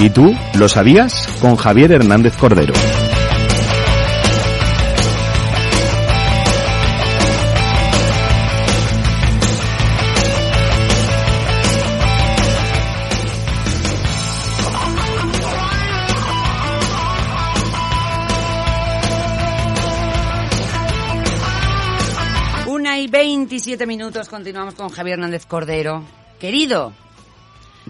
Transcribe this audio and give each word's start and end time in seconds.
¿Y 0.00 0.10
tú 0.10 0.32
lo 0.54 0.68
sabías? 0.68 1.26
Con 1.40 1.56
Javier 1.56 1.90
Hernández 1.90 2.36
Cordero. 2.36 2.72
Una 22.68 23.00
y 23.00 23.08
27 23.08 23.84
minutos, 23.84 24.28
continuamos 24.28 24.74
con 24.74 24.90
Javier 24.90 25.18
Hernández 25.18 25.44
Cordero. 25.44 26.04
Querido, 26.38 26.92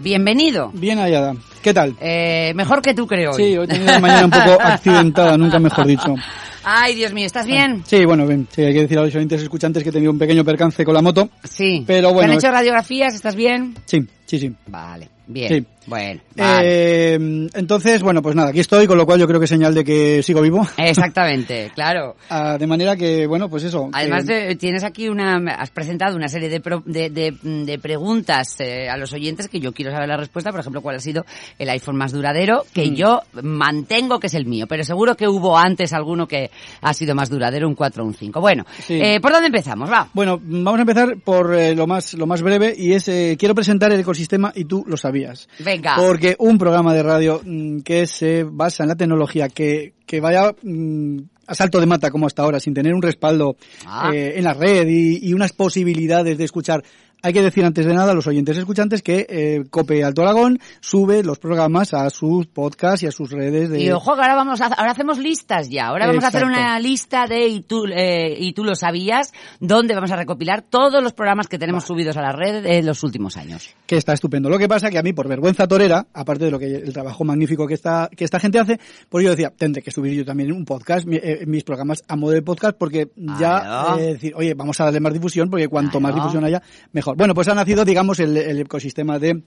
bienvenido. 0.01 0.71
Bien 0.73 0.99
hallada. 0.99 1.35
¿Qué 1.61 1.73
tal? 1.73 1.95
Eh, 1.99 2.53
mejor 2.55 2.81
que 2.81 2.93
tú, 2.93 3.05
creo. 3.05 3.33
Sí, 3.33 3.57
hoy 3.57 3.65
he 3.65 3.67
tenido 3.67 3.91
la 3.91 3.99
mañana 3.99 4.25
un 4.25 4.31
poco 4.31 4.57
accidentada, 4.61 5.37
nunca 5.37 5.59
mejor 5.59 5.85
dicho. 5.87 6.15
Ay, 6.63 6.95
Dios 6.95 7.13
mío, 7.13 7.25
¿estás 7.25 7.45
bien? 7.45 7.83
Sí, 7.85 8.05
bueno, 8.05 8.25
bien. 8.27 8.47
Sí, 8.51 8.61
hay 8.63 8.73
que 8.73 8.81
decir 8.81 8.97
a 8.97 9.01
los 9.01 9.15
oyentes 9.15 9.41
escuchantes 9.41 9.83
que 9.83 9.89
he 9.89 9.91
tenido 9.91 10.11
un 10.11 10.19
pequeño 10.19 10.43
percance 10.43 10.83
con 10.85 10.93
la 10.93 11.01
moto. 11.01 11.29
Sí. 11.43 11.83
Pero 11.87 12.13
bueno, 12.13 12.27
¿Te 12.27 12.33
han 12.33 12.37
hecho 12.37 12.51
radiografías? 12.51 13.15
¿Estás 13.15 13.35
bien? 13.35 13.75
Sí, 13.85 14.05
sí, 14.29 14.39
sí. 14.39 14.53
Vale, 14.67 15.09
bien. 15.27 15.47
Sí. 15.49 15.65
Bueno, 15.87 16.21
vale. 16.35 16.67
Eh, 16.67 17.47
entonces, 17.55 18.03
bueno, 18.03 18.21
pues 18.21 18.35
nada, 18.35 18.49
aquí 18.49 18.59
estoy, 18.59 18.85
con 18.85 18.95
lo 18.95 19.07
cual 19.07 19.19
yo 19.19 19.25
creo 19.27 19.39
que 19.39 19.45
es 19.45 19.49
señal 19.49 19.73
de 19.73 19.83
que 19.83 20.21
sigo 20.21 20.39
vivo. 20.41 20.67
Exactamente, 20.77 21.71
claro. 21.73 22.15
Ah, 22.29 22.57
de 22.59 22.67
manera 22.67 22.95
que, 22.95 23.25
bueno, 23.25 23.49
pues 23.49 23.63
eso. 23.63 23.89
Además, 23.91 24.25
que- 24.25 24.51
eh, 24.51 24.55
tienes 24.55 24.83
aquí 24.83 25.09
una, 25.09 25.37
has 25.57 25.71
presentado 25.71 26.15
una 26.15 26.27
serie 26.27 26.47
de, 26.47 26.59
pro- 26.59 26.83
de, 26.85 27.09
de- 27.09 27.33
de 27.41 27.79
preguntas 27.79 28.55
eh, 28.59 28.87
a 28.87 28.97
los 28.97 29.11
oyentes 29.13 29.47
que 29.47 29.59
yo 29.59 29.73
quiero 29.73 29.91
saber 29.91 30.07
la 30.09 30.17
respuesta. 30.17 30.51
Por 30.51 30.59
ejemplo, 30.59 30.81
cuál 30.81 30.97
ha 30.97 30.99
sido 30.99 31.25
el 31.57 31.69
iPhone 31.69 31.95
más 31.97 32.11
duradero, 32.11 32.59
Mm. 32.69 32.73
que 32.73 32.91
yo 32.91 33.21
mantengo 33.41 34.19
que 34.19 34.27
es 34.27 34.33
el 34.35 34.45
mío, 34.45 34.67
pero 34.67 34.83
seguro 34.83 35.15
que 35.15 35.27
hubo 35.27 35.57
antes 35.57 35.91
alguno 35.93 36.27
que 36.27 36.51
ha 36.81 36.93
sido 36.93 37.15
más 37.15 37.29
duradero, 37.31 37.67
un 37.67 37.73
4 37.75 38.03
o 38.03 38.05
un 38.07 38.13
5. 38.13 38.39
Bueno, 38.41 38.63
Sí. 38.85 38.99
eh, 39.01 39.19
¿por 39.19 39.31
dónde 39.31 39.47
empezamos? 39.47 39.89
Va. 39.91 40.07
Bueno, 40.13 40.39
vamos 40.41 40.77
a 40.77 40.81
empezar 40.81 41.17
por 41.23 41.49
lo 41.75 41.87
más 41.87 42.13
lo 42.13 42.27
más 42.27 42.41
breve 42.43 42.75
y 42.77 42.93
es 42.93 43.07
eh, 43.07 43.35
quiero 43.39 43.55
presentar 43.55 43.91
el 43.91 44.03
ecosistema 44.19 44.51
y 44.55 44.65
tú 44.65 44.83
lo 44.87 44.97
sabías. 44.97 45.47
Venga. 45.59 45.95
Porque 45.95 46.35
un 46.39 46.57
programa 46.57 46.93
de 46.93 47.03
radio 47.03 47.41
mm, 47.43 47.79
que 47.79 48.05
se 48.05 48.43
basa 48.43 48.83
en 48.83 48.89
la 48.89 48.95
tecnología, 48.95 49.49
que, 49.49 49.93
que 50.05 50.19
vaya 50.19 50.53
mm, 50.61 51.19
a 51.47 51.55
salto 51.55 51.79
de 51.79 51.85
mata 51.85 52.11
como 52.11 52.27
hasta 52.27 52.43
ahora, 52.43 52.59
sin 52.59 52.73
tener 52.73 52.93
un 52.93 53.01
respaldo 53.01 53.55
Ah. 53.85 54.11
eh, 54.13 54.33
en 54.35 54.43
la 54.43 54.53
red 54.53 54.87
y, 54.87 55.27
y 55.27 55.33
unas 55.33 55.53
posibilidades 55.53 56.37
de 56.37 56.43
escuchar. 56.43 56.83
Hay 57.21 57.33
que 57.33 57.41
decir 57.41 57.65
antes 57.65 57.85
de 57.85 57.93
nada 57.93 58.11
a 58.11 58.15
los 58.15 58.27
oyentes 58.27 58.57
escuchantes 58.57 59.01
que 59.01 59.25
eh, 59.29 59.63
Cope 59.69 60.03
Alto 60.03 60.21
Aragón 60.21 60.59
sube 60.79 61.23
los 61.23 61.37
programas 61.39 61.93
a 61.93 62.09
sus 62.09 62.47
podcasts 62.47 63.03
y 63.03 63.07
a 63.07 63.11
sus 63.11 63.29
redes 63.31 63.69
de... 63.69 63.81
Y 63.81 63.91
ojo 63.91 64.15
que 64.15 64.21
ahora 64.21 64.35
vamos 64.35 64.61
a, 64.61 64.67
ahora 64.67 64.91
hacemos 64.91 65.17
listas 65.17 65.69
ya. 65.69 65.87
Ahora 65.87 66.07
vamos 66.07 66.23
a 66.23 66.27
hacer 66.27 66.45
una 66.45 66.79
lista 66.79 67.27
de 67.27 67.47
y 67.47 67.61
tú, 67.61 67.85
eh, 67.93 68.35
y 68.39 68.53
tú 68.53 68.63
lo 68.63 68.73
sabías, 68.75 69.33
donde 69.59 69.95
vamos 69.95 70.11
a 70.11 70.15
recopilar 70.15 70.61
todos 70.61 71.03
los 71.03 71.13
programas 71.13 71.47
que 71.47 71.57
tenemos 71.59 71.83
subidos 71.83 72.15
a 72.17 72.21
la 72.21 72.31
red 72.31 72.65
en 72.65 72.85
los 72.85 73.03
últimos 73.03 73.35
años. 73.37 73.75
que 73.85 73.97
está 73.97 74.13
estupendo. 74.13 74.49
Lo 74.49 74.57
que 74.59 74.67
pasa 74.69 74.89
que 74.89 74.97
a 74.99 75.03
mí, 75.03 75.13
por 75.13 75.27
vergüenza 75.27 75.67
torera, 75.67 76.05
aparte 76.13 76.45
de 76.45 76.51
lo 76.51 76.59
que 76.59 76.67
el 76.67 76.93
trabajo 76.93 77.23
magnífico 77.25 77.65
que 77.67 77.73
esta, 77.73 78.09
que 78.15 78.23
esta 78.23 78.39
gente 78.39 78.59
hace, 78.59 78.79
pues 79.09 79.25
yo 79.25 79.31
decía, 79.31 79.49
tendré 79.55 79.81
que 79.81 79.91
subir 79.91 80.13
yo 80.13 80.23
también 80.23 80.51
un 80.51 80.63
podcast, 80.63 81.05
mi- 81.05 81.17
eh, 81.17 81.43
mis 81.47 81.63
programas 81.63 82.03
a 82.07 82.15
modo 82.15 82.31
de 82.33 82.41
podcast, 82.43 82.77
porque 82.77 83.09
ya 83.39 83.95
eh, 83.99 84.13
decir, 84.13 84.33
oye, 84.35 84.53
vamos 84.53 84.79
a 84.79 84.85
darle 84.85 84.99
más 84.99 85.11
difusión, 85.13 85.49
porque 85.49 85.67
cuanto 85.67 85.99
más 85.99 86.13
difusión 86.15 86.45
haya, 86.45 86.61
mejor. 86.93 87.08
Bueno, 87.15 87.33
pues 87.33 87.47
ha 87.47 87.55
nacido, 87.55 87.85
digamos, 87.85 88.19
el, 88.19 88.35
el 88.37 88.59
ecosistema 88.61 89.19
de 89.19 89.41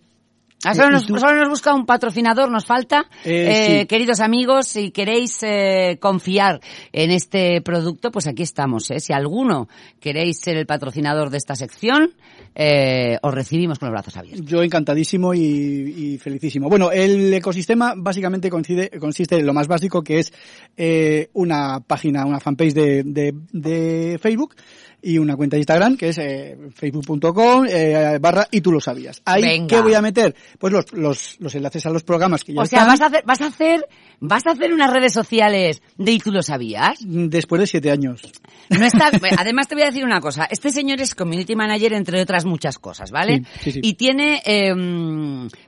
Ah, 0.64 0.74
Solo 0.74 0.90
¿Y 0.90 0.92
nos, 0.92 1.20
solo 1.20 1.40
nos 1.40 1.48
busca 1.48 1.74
un 1.74 1.84
patrocinador, 1.86 2.48
nos 2.50 2.64
falta. 2.64 3.06
Eh, 3.24 3.48
Eh, 3.50 3.80
sí. 3.80 3.86
Queridos 3.86 4.20
amigos, 4.20 4.68
si 4.68 4.92
queréis 4.92 5.42
eh, 5.42 5.98
confiar 6.00 6.60
en 6.92 7.10
este 7.10 7.60
producto, 7.62 8.12
pues 8.12 8.28
aquí 8.28 8.44
estamos. 8.44 8.88
¿eh? 8.92 9.00
Si 9.00 9.12
alguno 9.12 9.68
queréis 9.98 10.38
ser 10.38 10.56
el 10.56 10.66
patrocinador 10.66 11.30
de 11.30 11.38
esta 11.38 11.56
sección, 11.56 12.14
eh, 12.54 13.18
os 13.22 13.34
recibimos 13.34 13.80
con 13.80 13.88
los 13.88 13.92
brazos 13.94 14.16
abiertos. 14.16 14.46
Yo 14.46 14.62
encantadísimo 14.62 15.34
y, 15.34 15.40
y 15.40 16.18
felicísimo. 16.18 16.68
Bueno, 16.68 16.92
el 16.92 17.34
ecosistema 17.34 17.94
básicamente 17.96 18.48
coincide, 18.48 18.88
consiste 19.00 19.38
en 19.38 19.46
lo 19.46 19.54
más 19.54 19.66
básico 19.66 20.02
que 20.02 20.20
es 20.20 20.32
eh, 20.76 21.28
una 21.32 21.80
página, 21.80 22.24
una 22.24 22.38
fanpage 22.38 22.74
de, 22.74 23.02
de, 23.02 23.34
de 23.52 24.18
Facebook 24.22 24.54
y 25.02 25.18
una 25.18 25.36
cuenta 25.36 25.56
de 25.56 25.60
Instagram 25.60 25.96
que 25.96 26.10
es 26.10 26.18
eh, 26.18 26.56
facebook.com 26.74 27.66
eh, 27.68 28.18
barra 28.20 28.46
y 28.50 28.60
tú 28.60 28.70
lo 28.70 28.80
sabías. 28.80 29.20
Ahí, 29.24 29.42
Venga. 29.42 29.66
¿qué 29.66 29.80
voy 29.80 29.94
a 29.94 30.00
meter? 30.00 30.34
Pues 30.58 30.72
los, 30.72 30.92
los, 30.92 31.36
los 31.40 31.54
enlaces 31.54 31.84
a 31.86 31.90
los 31.90 32.04
programas 32.04 32.44
que 32.44 32.54
ya 32.54 32.62
O 32.62 32.66
sea, 32.66 32.84
vas 32.84 33.00
a 33.00 33.06
hacer, 33.06 33.24
vas 33.26 33.40
a 33.40 33.46
hacer, 33.46 33.86
vas 34.20 34.46
a 34.46 34.52
hacer 34.52 34.72
unas 34.72 34.90
redes 34.90 35.12
sociales 35.12 35.82
de 35.96 36.12
y 36.12 36.18
tú 36.18 36.30
lo 36.30 36.42
sabías. 36.42 36.98
después 37.00 37.60
de 37.60 37.66
siete 37.66 37.90
años. 37.90 38.22
No 38.70 38.84
está, 38.86 39.10
además 39.38 39.66
te 39.66 39.74
voy 39.74 39.82
a 39.82 39.86
decir 39.86 40.04
una 40.04 40.20
cosa. 40.20 40.46
Este 40.50 40.70
señor 40.70 41.00
es 41.00 41.14
community 41.14 41.56
manager 41.56 41.94
entre 41.94 42.22
otras 42.22 42.44
muchas 42.44 42.78
cosas, 42.78 43.10
¿vale? 43.10 43.42
Sí, 43.60 43.64
sí, 43.64 43.72
sí. 43.72 43.80
Y 43.82 43.94
tiene, 43.94 44.40
eh, 44.44 44.72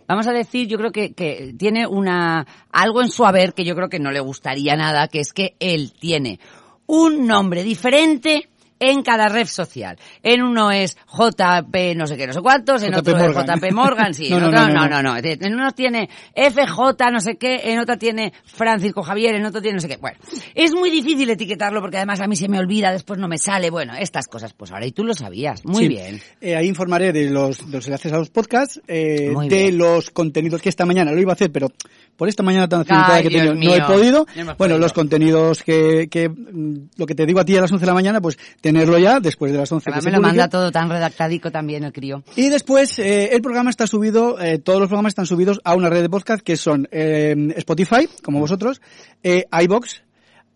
vamos 0.06 0.26
a 0.28 0.32
decir, 0.32 0.68
yo 0.68 0.78
creo 0.78 0.92
que, 0.92 1.12
que 1.12 1.54
tiene 1.58 1.86
una 1.86 2.46
algo 2.70 3.02
en 3.02 3.10
su 3.10 3.24
haber 3.24 3.52
que 3.52 3.64
yo 3.64 3.74
creo 3.74 3.88
que 3.88 3.98
no 3.98 4.12
le 4.12 4.20
gustaría 4.20 4.76
nada, 4.76 5.08
que 5.08 5.20
es 5.20 5.32
que 5.32 5.56
él 5.58 5.92
tiene 5.92 6.38
un 6.86 7.26
nombre 7.26 7.62
diferente 7.62 8.48
en 8.90 9.02
cada 9.02 9.28
red 9.28 9.46
social. 9.46 9.96
En 10.22 10.42
uno 10.42 10.70
es 10.70 10.96
JP 11.08 11.74
no 11.96 12.06
sé 12.06 12.16
qué, 12.16 12.26
no 12.26 12.32
sé 12.32 12.40
cuántos, 12.40 12.82
en 12.82 12.90
JP 12.92 12.98
otro 12.98 13.16
Morgan. 13.18 13.44
es 13.50 13.60
JP 13.60 13.72
Morgan, 13.72 14.14
sí, 14.14 14.28
No, 14.30 14.36
en 14.36 14.42
no, 14.42 14.48
otro 14.48 14.60
no, 14.60 14.68
no, 14.68 14.88
no, 14.88 15.02
no, 15.02 15.14
no. 15.14 15.16
En 15.22 15.54
uno 15.54 15.72
tiene 15.72 16.08
FJ 16.34 17.10
no 17.12 17.20
sé 17.20 17.36
qué, 17.36 17.60
en 17.64 17.78
otra 17.78 17.96
tiene 17.96 18.32
Francisco 18.44 19.02
Javier, 19.02 19.34
en 19.34 19.44
otro 19.46 19.60
tiene 19.62 19.76
no 19.76 19.80
sé 19.80 19.88
qué. 19.88 19.96
Bueno, 19.96 20.18
es 20.54 20.72
muy 20.74 20.90
difícil 20.90 21.28
etiquetarlo 21.30 21.80
porque 21.80 21.96
además 21.98 22.20
a 22.20 22.26
mí 22.26 22.36
se 22.36 22.48
me 22.48 22.58
olvida, 22.58 22.92
después 22.92 23.18
no 23.18 23.28
me 23.28 23.38
sale. 23.38 23.70
Bueno, 23.70 23.94
estas 23.98 24.26
cosas, 24.28 24.52
pues 24.54 24.70
ahora 24.72 24.86
y 24.86 24.92
tú 24.92 25.04
lo 25.04 25.14
sabías. 25.14 25.64
Muy 25.64 25.84
Sí. 25.84 25.88
bien. 25.88 26.20
Eh, 26.40 26.56
ahí 26.56 26.66
informaré 26.68 27.12
de 27.12 27.30
los, 27.30 27.70
de 27.70 27.76
los 27.76 27.86
enlaces 27.86 28.12
a 28.12 28.18
los 28.18 28.30
podcasts, 28.30 28.80
eh, 28.88 29.32
de 29.48 29.48
bien. 29.48 29.78
los 29.78 30.10
contenidos 30.10 30.60
que 30.62 30.68
esta 30.68 30.84
mañana 30.86 31.12
lo 31.12 31.20
iba 31.20 31.32
a 31.32 31.34
hacer, 31.34 31.50
pero 31.52 31.68
por 32.16 32.28
esta 32.28 32.42
mañana 32.42 32.68
tan 32.68 32.80
accidentada 32.82 33.22
que 33.22 33.30
tenido, 33.30 33.54
no 33.54 33.74
he 33.74 33.80
podido. 33.82 34.26
Bueno, 34.34 34.54
podido. 34.56 34.78
los 34.78 34.92
contenidos 34.92 35.62
que, 35.62 36.08
que, 36.10 36.28
mm, 36.28 36.90
lo 36.96 37.06
que 37.06 37.14
te 37.14 37.26
digo 37.26 37.40
a 37.40 37.44
ti 37.44 37.56
a 37.56 37.60
las 37.60 37.72
11 37.72 37.82
de 37.82 37.86
la 37.86 37.94
mañana, 37.94 38.20
pues 38.20 38.38
tenerlo 38.74 38.98
ya 38.98 39.20
después 39.20 39.52
de 39.52 39.58
las 39.58 39.70
11 39.72 39.84
que 39.84 39.90
Además 39.90 40.04
se 40.04 40.10
me 40.10 40.16
lo 40.16 40.22
manda 40.22 40.48
todo 40.48 40.70
tan 40.72 40.88
redactadico 40.90 41.50
también 41.50 41.84
el 41.84 41.92
crío. 41.92 42.22
Y 42.36 42.48
después, 42.50 42.98
eh, 42.98 43.30
el 43.32 43.40
programa 43.42 43.70
está 43.70 43.86
subido, 43.86 44.40
eh, 44.40 44.58
todos 44.58 44.80
los 44.80 44.88
programas 44.88 45.10
están 45.12 45.26
subidos 45.26 45.60
a 45.64 45.74
una 45.74 45.88
red 45.90 46.02
de 46.02 46.10
podcast 46.10 46.42
que 46.42 46.56
son 46.56 46.88
eh, 46.90 47.34
Spotify, 47.56 48.08
como 48.22 48.40
vosotros, 48.40 48.80
eh, 49.22 49.44
iBox, 49.62 50.02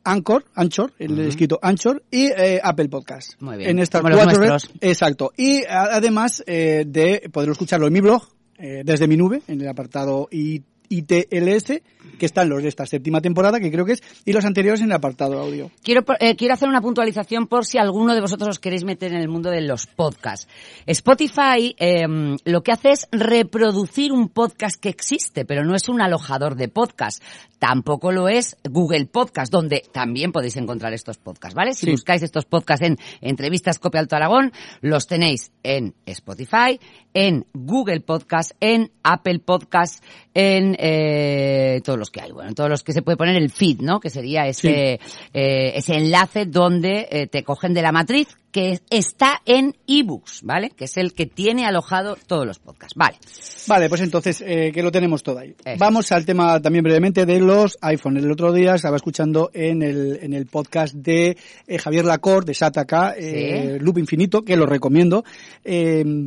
Anchor, 0.05 0.45
Anchor, 0.55 0.93
el 0.99 1.19
escrito 1.21 1.59
Anchor, 1.61 2.03
y 2.11 2.27
eh, 2.27 2.61
Apple 2.63 2.89
Podcast. 2.89 3.33
Muy 3.41 3.59
bien, 3.59 3.71
En 3.71 3.79
estas 3.79 4.01
como 4.01 4.15
cuatro 4.15 4.41
redes. 4.41 4.69
Exacto. 4.81 5.33
Y 5.37 5.65
además 5.69 6.43
eh, 6.47 6.85
de 6.87 7.29
poder 7.33 7.51
escucharlo 7.51 7.87
en 7.89 7.93
mi 7.93 8.01
blog, 8.01 8.23
eh, 8.59 8.83
desde 8.85 9.07
mi 9.07 9.17
nube, 9.17 9.43
en 9.49 9.61
el 9.61 9.69
apartado 9.69 10.29
I- 10.31 10.63
ITLS, 10.89 11.83
que 12.19 12.27
están 12.27 12.49
los 12.49 12.63
de 12.63 12.69
esta 12.69 12.87
séptima 12.87 13.21
temporada, 13.21 13.61
que 13.61 13.71
creo 13.71 13.85
que 13.85 13.93
es, 13.93 14.03
y 14.25 14.33
los 14.33 14.45
anteriores 14.45 14.81
en 14.81 14.87
el 14.87 14.93
apartado 14.93 15.39
audio. 15.39 15.71
Quiero, 15.83 16.05
eh, 16.21 16.35
quiero 16.37 16.55
hacer 16.55 16.69
una 16.69 16.81
puntualización 16.81 17.47
por 17.47 17.65
si 17.65 17.79
alguno 17.79 18.15
de 18.15 18.21
vosotros 18.21 18.49
os 18.51 18.59
queréis 18.59 18.85
meter 18.85 19.13
en 19.13 19.21
el 19.21 19.29
mundo 19.29 19.51
de 19.51 19.61
los 19.61 19.87
podcasts. 19.87 20.49
Spotify 20.87 21.75
eh, 21.79 22.07
lo 22.45 22.63
que 22.63 22.73
hace 22.73 22.91
es 22.93 23.09
reproducir 23.13 24.13
un 24.13 24.29
podcast 24.29 24.81
que 24.81 24.89
existe, 24.89 25.45
pero 25.45 25.65
no 25.65 25.75
es 25.75 25.89
un 25.89 26.01
alojador 26.01 26.57
de 26.57 26.69
podcast. 26.69 27.23
Tampoco 27.59 28.13
lo 28.13 28.29
es 28.29 28.57
Google 28.69 29.07
Podcast, 29.07 29.51
donde 29.53 29.83
también 29.93 30.31
podéis 30.31 30.57
encontrar 30.57 30.93
estos 30.93 31.19
podcasts, 31.19 31.57
¿vale? 31.57 31.75
Si 31.75 31.87
Sí. 31.87 31.91
buscáis 31.91 32.23
estos 32.23 32.45
podcasts 32.45 32.87
en 32.87 32.99
Entrevistas 33.21 33.81
Copia 33.81 34.01
Alto 34.01 34.15
Aragón, 34.15 34.53
los 34.81 35.09
tenéis 35.09 35.51
en 35.65 35.93
Spotify, 36.07 36.79
en 37.15 37.47
Google 37.55 38.01
Podcast, 38.01 38.53
en 38.61 38.93
Apple 39.03 39.41
Podcast, 39.41 40.05
en 40.35 40.77
eh, 40.79 41.81
todos 41.85 41.99
los 41.99 42.11
que 42.11 42.21
hay, 42.21 42.31
bueno, 42.33 42.49
en 42.51 42.55
todos 42.55 42.71
los 42.71 42.83
que 42.83 42.93
se 42.93 43.03
puede 43.03 43.17
poner 43.17 43.37
el 43.37 43.51
feed, 43.51 43.81
¿no? 43.81 44.01
Que 44.01 44.11
sería 44.11 44.47
ese, 44.47 44.95
eh, 45.35 45.73
ese 45.75 45.95
enlace 45.97 46.47
donde 46.47 47.09
eh, 47.11 47.27
te 47.27 47.43
cogen 47.43 47.75
de 47.75 47.83
la 47.83 47.93
matriz 47.93 48.29
que 48.51 48.81
está 48.89 49.43
en 49.45 49.77
ebooks, 49.87 50.41
¿vale? 50.43 50.71
Que 50.71 50.87
es 50.87 50.97
el 50.97 51.13
que 51.13 51.27
tiene 51.27 51.67
alojado 51.67 52.17
todos 52.27 52.47
los 52.47 52.59
podcasts, 52.59 52.95
¿vale? 52.97 53.19
Vale, 53.67 53.91
pues 53.91 54.01
entonces, 54.01 54.39
que 54.39 54.83
lo 54.83 54.91
tenemos 54.91 55.23
todo 55.23 55.41
ahí. 55.41 55.55
Eso. 55.63 55.77
Vamos 55.79 56.11
al 56.13 56.25
tema 56.25 56.61
también 56.63 56.83
brevemente 56.83 57.27
de 57.27 57.41
los 57.41 57.77
iPhone. 57.83 58.17
El 58.17 58.31
otro 58.33 58.51
día 58.51 58.75
estaba 58.77 58.97
escuchando 58.97 59.51
en 59.53 59.83
el, 59.83 60.19
en 60.23 60.33
el 60.33 60.47
podcast 60.47 60.95
de 60.95 61.37
Javier 61.79 62.07
Lacorte, 62.07 62.53
de 62.53 62.55
Sataka, 62.55 63.15
eh, 63.19 63.77
Loop 63.83 63.99
Infinito, 63.99 64.43
que 64.43 64.57
lo 64.57 64.65
recomiendo. 64.65 65.25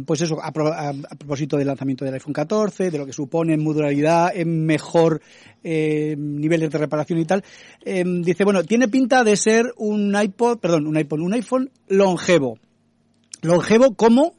Pues 0.06 0.22
eso, 0.22 0.38
a, 0.44 0.52
pro- 0.52 0.72
a- 0.72 0.90
a 0.90 1.16
propósito 1.18 1.58
del 1.58 1.68
lanzamiento 1.68 2.06
del 2.06 2.14
iPhone 2.14 2.34
14, 2.34 2.92
de 2.92 2.98
lo 3.00 3.08
que 3.08 3.14
supone 3.14 3.56
en 3.56 3.64
modularidad, 3.64 4.32
mejor 4.46 5.22
eh, 5.64 6.16
niveles 6.18 6.70
de 6.72 6.78
reparación 6.78 7.20
y 7.20 7.26
tal. 7.26 7.44
Eh, 7.84 8.04
dice, 8.06 8.44
bueno, 8.44 8.64
tiene 8.64 8.88
pinta 8.88 9.24
de 9.24 9.36
ser 9.36 9.74
un 9.78 10.16
iPod, 10.20 10.60
perdón, 10.60 10.88
un 10.88 10.98
iPhone, 10.98 11.22
un 11.22 11.34
iPhone 11.34 11.72
longevo. 11.88 12.58
Longevo 13.42 13.96
como, 13.96 14.36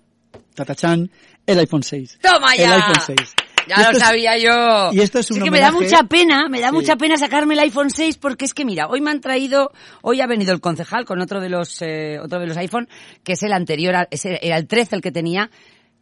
tatachan, 0.54 1.10
el 1.46 1.58
iPhone 1.58 1.82
6. 1.82 2.18
¡Toma 2.22 2.54
El 2.54 2.60
ya! 2.60 2.74
iPhone 2.76 3.16
6. 3.16 3.34
Ya 3.68 3.92
lo 3.92 3.98
sabía 3.98 4.36
yo. 4.38 4.90
Y 4.92 5.00
esto 5.00 5.20
es 5.20 5.30
un 5.30 5.40
que 5.40 5.50
me 5.50 5.60
da 5.60 5.70
mucha 5.70 6.02
pena, 6.04 6.48
me 6.48 6.60
da 6.60 6.70
Sí. 6.70 6.74
mucha 6.74 6.96
pena 6.96 7.16
sacarme 7.16 7.54
el 7.54 7.60
iPhone 7.60 7.90
6 7.90 8.18
porque 8.18 8.44
es 8.44 8.54
que 8.54 8.64
mira, 8.64 8.88
hoy 8.88 9.00
me 9.00 9.10
han 9.12 9.20
traído, 9.20 9.70
hoy 10.02 10.20
ha 10.20 10.26
venido 10.26 10.52
el 10.52 10.60
concejal 10.60 11.04
con 11.04 11.20
otro 11.20 11.40
de 11.40 11.48
los, 11.48 11.80
eh, 11.80 12.18
otro 12.20 12.40
de 12.40 12.48
los 12.48 12.56
iPhone, 12.56 12.88
que 13.22 13.34
es 13.34 13.42
el 13.44 13.52
anterior, 13.52 13.94
era 14.10 14.56
el 14.58 14.66
13 14.66 14.96
el 14.96 15.00
que 15.02 15.12
tenía. 15.12 15.48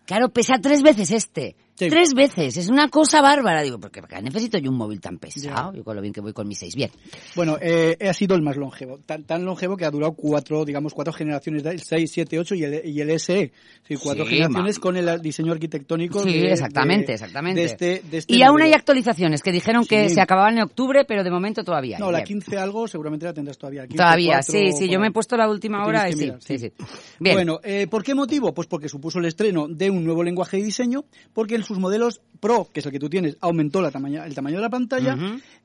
Claro, 0.06 0.30
pesa 0.30 0.58
tres 0.60 0.82
veces 0.82 1.10
este. 1.10 1.54
Sí. 1.80 1.88
Tres 1.90 2.14
veces. 2.14 2.56
Es 2.56 2.68
una 2.68 2.88
cosa 2.88 3.20
bárbara. 3.22 3.62
Digo, 3.62 3.78
porque 3.80 4.02
necesito 4.22 4.58
yo 4.58 4.70
un 4.70 4.76
móvil 4.76 5.00
tan 5.00 5.18
pesado. 5.18 5.72
Yo 5.72 5.82
con 5.84 5.96
lo 5.96 6.02
bien 6.02 6.12
que 6.12 6.20
voy 6.20 6.32
con 6.32 6.46
mi 6.46 6.54
6. 6.54 6.74
Bien. 6.76 6.90
Bueno, 7.34 7.56
eh, 7.60 7.96
ha 8.08 8.12
sido 8.12 8.34
el 8.36 8.42
más 8.42 8.56
longevo. 8.56 8.98
Tan, 9.06 9.24
tan 9.24 9.44
longevo 9.44 9.76
que 9.76 9.84
ha 9.84 9.90
durado 9.90 10.12
cuatro, 10.12 10.64
digamos, 10.64 10.92
cuatro 10.94 11.12
generaciones, 11.12 11.64
el 11.64 11.80
6, 11.80 12.10
7, 12.12 12.38
8 12.38 12.54
y 12.54 12.64
el, 12.64 12.86
y 12.86 13.00
el 13.00 13.18
SE. 13.18 13.52
Sí, 13.88 13.94
cuatro 14.02 14.24
Sí, 14.24 14.32
generaciones 14.32 14.76
ma- 14.78 14.82
con 14.82 14.96
el 14.96 15.22
diseño 15.22 15.52
arquitectónico. 15.52 16.22
Sí, 16.22 16.32
de- 16.32 16.52
exactamente, 16.52 17.06
de- 17.08 17.12
exactamente. 17.14 17.60
De 17.60 17.66
este, 17.66 18.02
de 18.10 18.18
este 18.18 18.34
y 18.34 18.42
aún 18.42 18.60
hay 18.62 18.72
actualizaciones 18.72 19.42
que 19.42 19.52
dijeron 19.52 19.84
que 19.86 20.08
se 20.08 20.20
acababan 20.20 20.58
en 20.58 20.64
octubre, 20.64 21.04
pero 21.06 21.24
de 21.24 21.30
momento 21.30 21.64
todavía. 21.64 21.98
No, 21.98 22.10
la 22.10 22.18
Bien. 22.18 22.40
15 22.40 22.58
algo 22.58 22.86
seguramente 22.88 23.26
la 23.26 23.32
tendrás 23.32 23.56
todavía. 23.58 23.82
15, 23.86 23.96
Todavía, 23.96 24.40
4, 24.44 24.52
sí, 24.52 24.72
sí, 24.76 24.88
yo 24.90 25.00
me 25.00 25.08
he 25.08 25.10
puesto 25.12 25.36
la 25.36 25.48
última 25.48 25.84
hora 25.86 26.08
y 26.08 26.12
sí, 26.12 26.18
mirar, 26.18 26.42
sí, 26.42 26.58
sí. 26.58 26.72
Bien. 27.18 27.34
Bueno, 27.36 27.60
eh, 27.64 27.86
¿por 27.90 28.02
qué 28.02 28.14
motivo? 28.14 28.52
Pues 28.52 28.68
porque 28.68 28.88
supuso 28.88 29.18
el 29.18 29.24
estreno 29.26 29.66
de 29.68 29.90
un 29.90 30.04
nuevo 30.04 30.22
lenguaje 30.22 30.56
de 30.58 30.64
diseño, 30.64 31.04
porque 31.32 31.54
en 31.54 31.62
sus 31.70 31.78
modelos 31.78 32.20
Pro, 32.40 32.68
que 32.72 32.80
es 32.80 32.86
el 32.86 32.92
que 32.92 32.98
tú 32.98 33.10
tienes, 33.10 33.36
aumentó 33.42 33.82
la 33.82 33.90
tamaña- 33.90 34.24
el 34.26 34.34
tamaño 34.34 34.56
de 34.56 34.62
la 34.62 34.70
pantalla 34.70 35.14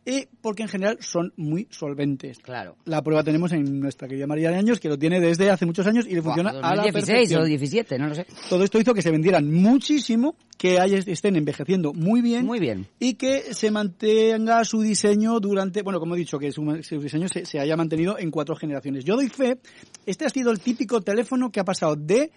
y 0.06 0.28
porque 0.42 0.64
en 0.64 0.68
general 0.70 0.98
son 1.00 1.32
muy 1.38 1.68
solventes. 1.72 2.38
Claro. 2.40 2.76
La 2.84 3.02
prueba 3.02 3.24
tenemos 3.24 3.54
en 3.54 3.80
nuestra 3.80 4.10
querida 4.10 4.28
María 4.28 4.50
de 4.52 4.58
Años, 4.58 4.82
que 4.82 4.90
lo 4.90 5.00
tiene 5.00 5.22
desde 5.22 5.50
hace 5.50 5.66
muchos 5.66 5.88
años 5.88 6.06
y 6.06 6.14
le 6.16 6.22
funciona 6.22 6.52
Buah, 6.52 6.60
a 6.60 6.76
la 6.76 6.82
2016 6.84 7.06
perfección. 7.16 7.42
o 7.42 7.46
17, 7.46 7.98
no 7.98 8.08
lo 8.10 8.16
sé. 8.16 8.26
Todo 8.50 8.64
esto 8.66 8.78
hizo 8.80 8.94
que 8.94 9.02
se 9.02 9.10
vendieran 9.10 9.50
muchísimo, 9.54 10.36
que 10.58 10.76
estén 11.08 11.38
envejeciendo 11.38 11.94
muy 11.94 12.22
bien, 12.22 12.46
Muy 12.46 12.60
bien. 12.60 12.88
y 13.00 13.14
que 13.14 13.54
se 13.54 13.72
mantenga 13.72 14.64
su 14.66 14.82
diseño 14.82 15.40
durante, 15.40 15.82
bueno, 15.82 16.02
como 16.02 16.16
he 16.16 16.18
dicho, 16.20 16.38
que 16.38 16.52
su, 16.52 16.62
su 16.84 17.00
diseño 17.00 17.30
se, 17.30 17.46
se 17.46 17.60
haya 17.60 17.78
mantenido 17.78 18.20
en 18.20 18.32
cuatro 18.32 18.56
generaciones. 18.58 19.06
Yo 19.06 19.16
doy 19.16 19.30
fe, 19.30 19.60
este 20.06 20.26
ha 20.26 20.30
sido 20.30 20.52
el 20.52 20.60
típico 20.60 21.00
teléfono 21.00 21.52
que 21.54 21.62
ha 21.62 21.66
pasado 21.66 21.96
de 21.96 22.32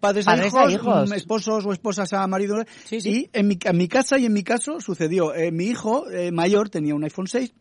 padres, 0.00 0.24
Padres 0.24 0.54
a 0.54 0.62
a 0.62 0.70
hijos, 0.70 0.72
hijos. 0.72 1.10
mm, 1.10 1.14
esposos 1.14 1.66
o 1.66 1.72
esposas 1.72 2.12
a 2.12 2.26
maridos. 2.26 2.64
Sí, 2.84 3.00
sí. 3.00 3.10
Y 3.10 3.30
en 3.38 3.48
mi, 3.48 3.58
en 3.62 3.76
mi 3.76 3.88
casa 3.88 4.18
y 4.18 4.26
en 4.26 4.32
mi 4.32 4.42
caso 4.42 4.80
sucedió, 4.80 5.34
eh, 5.34 5.50
mi 5.52 5.64
hijo 5.64 6.10
eh, 6.10 6.30
mayor 6.32 6.68
tenía 6.68 6.94
un 6.94 7.04
iPhone 7.04 7.26
6 7.26 7.52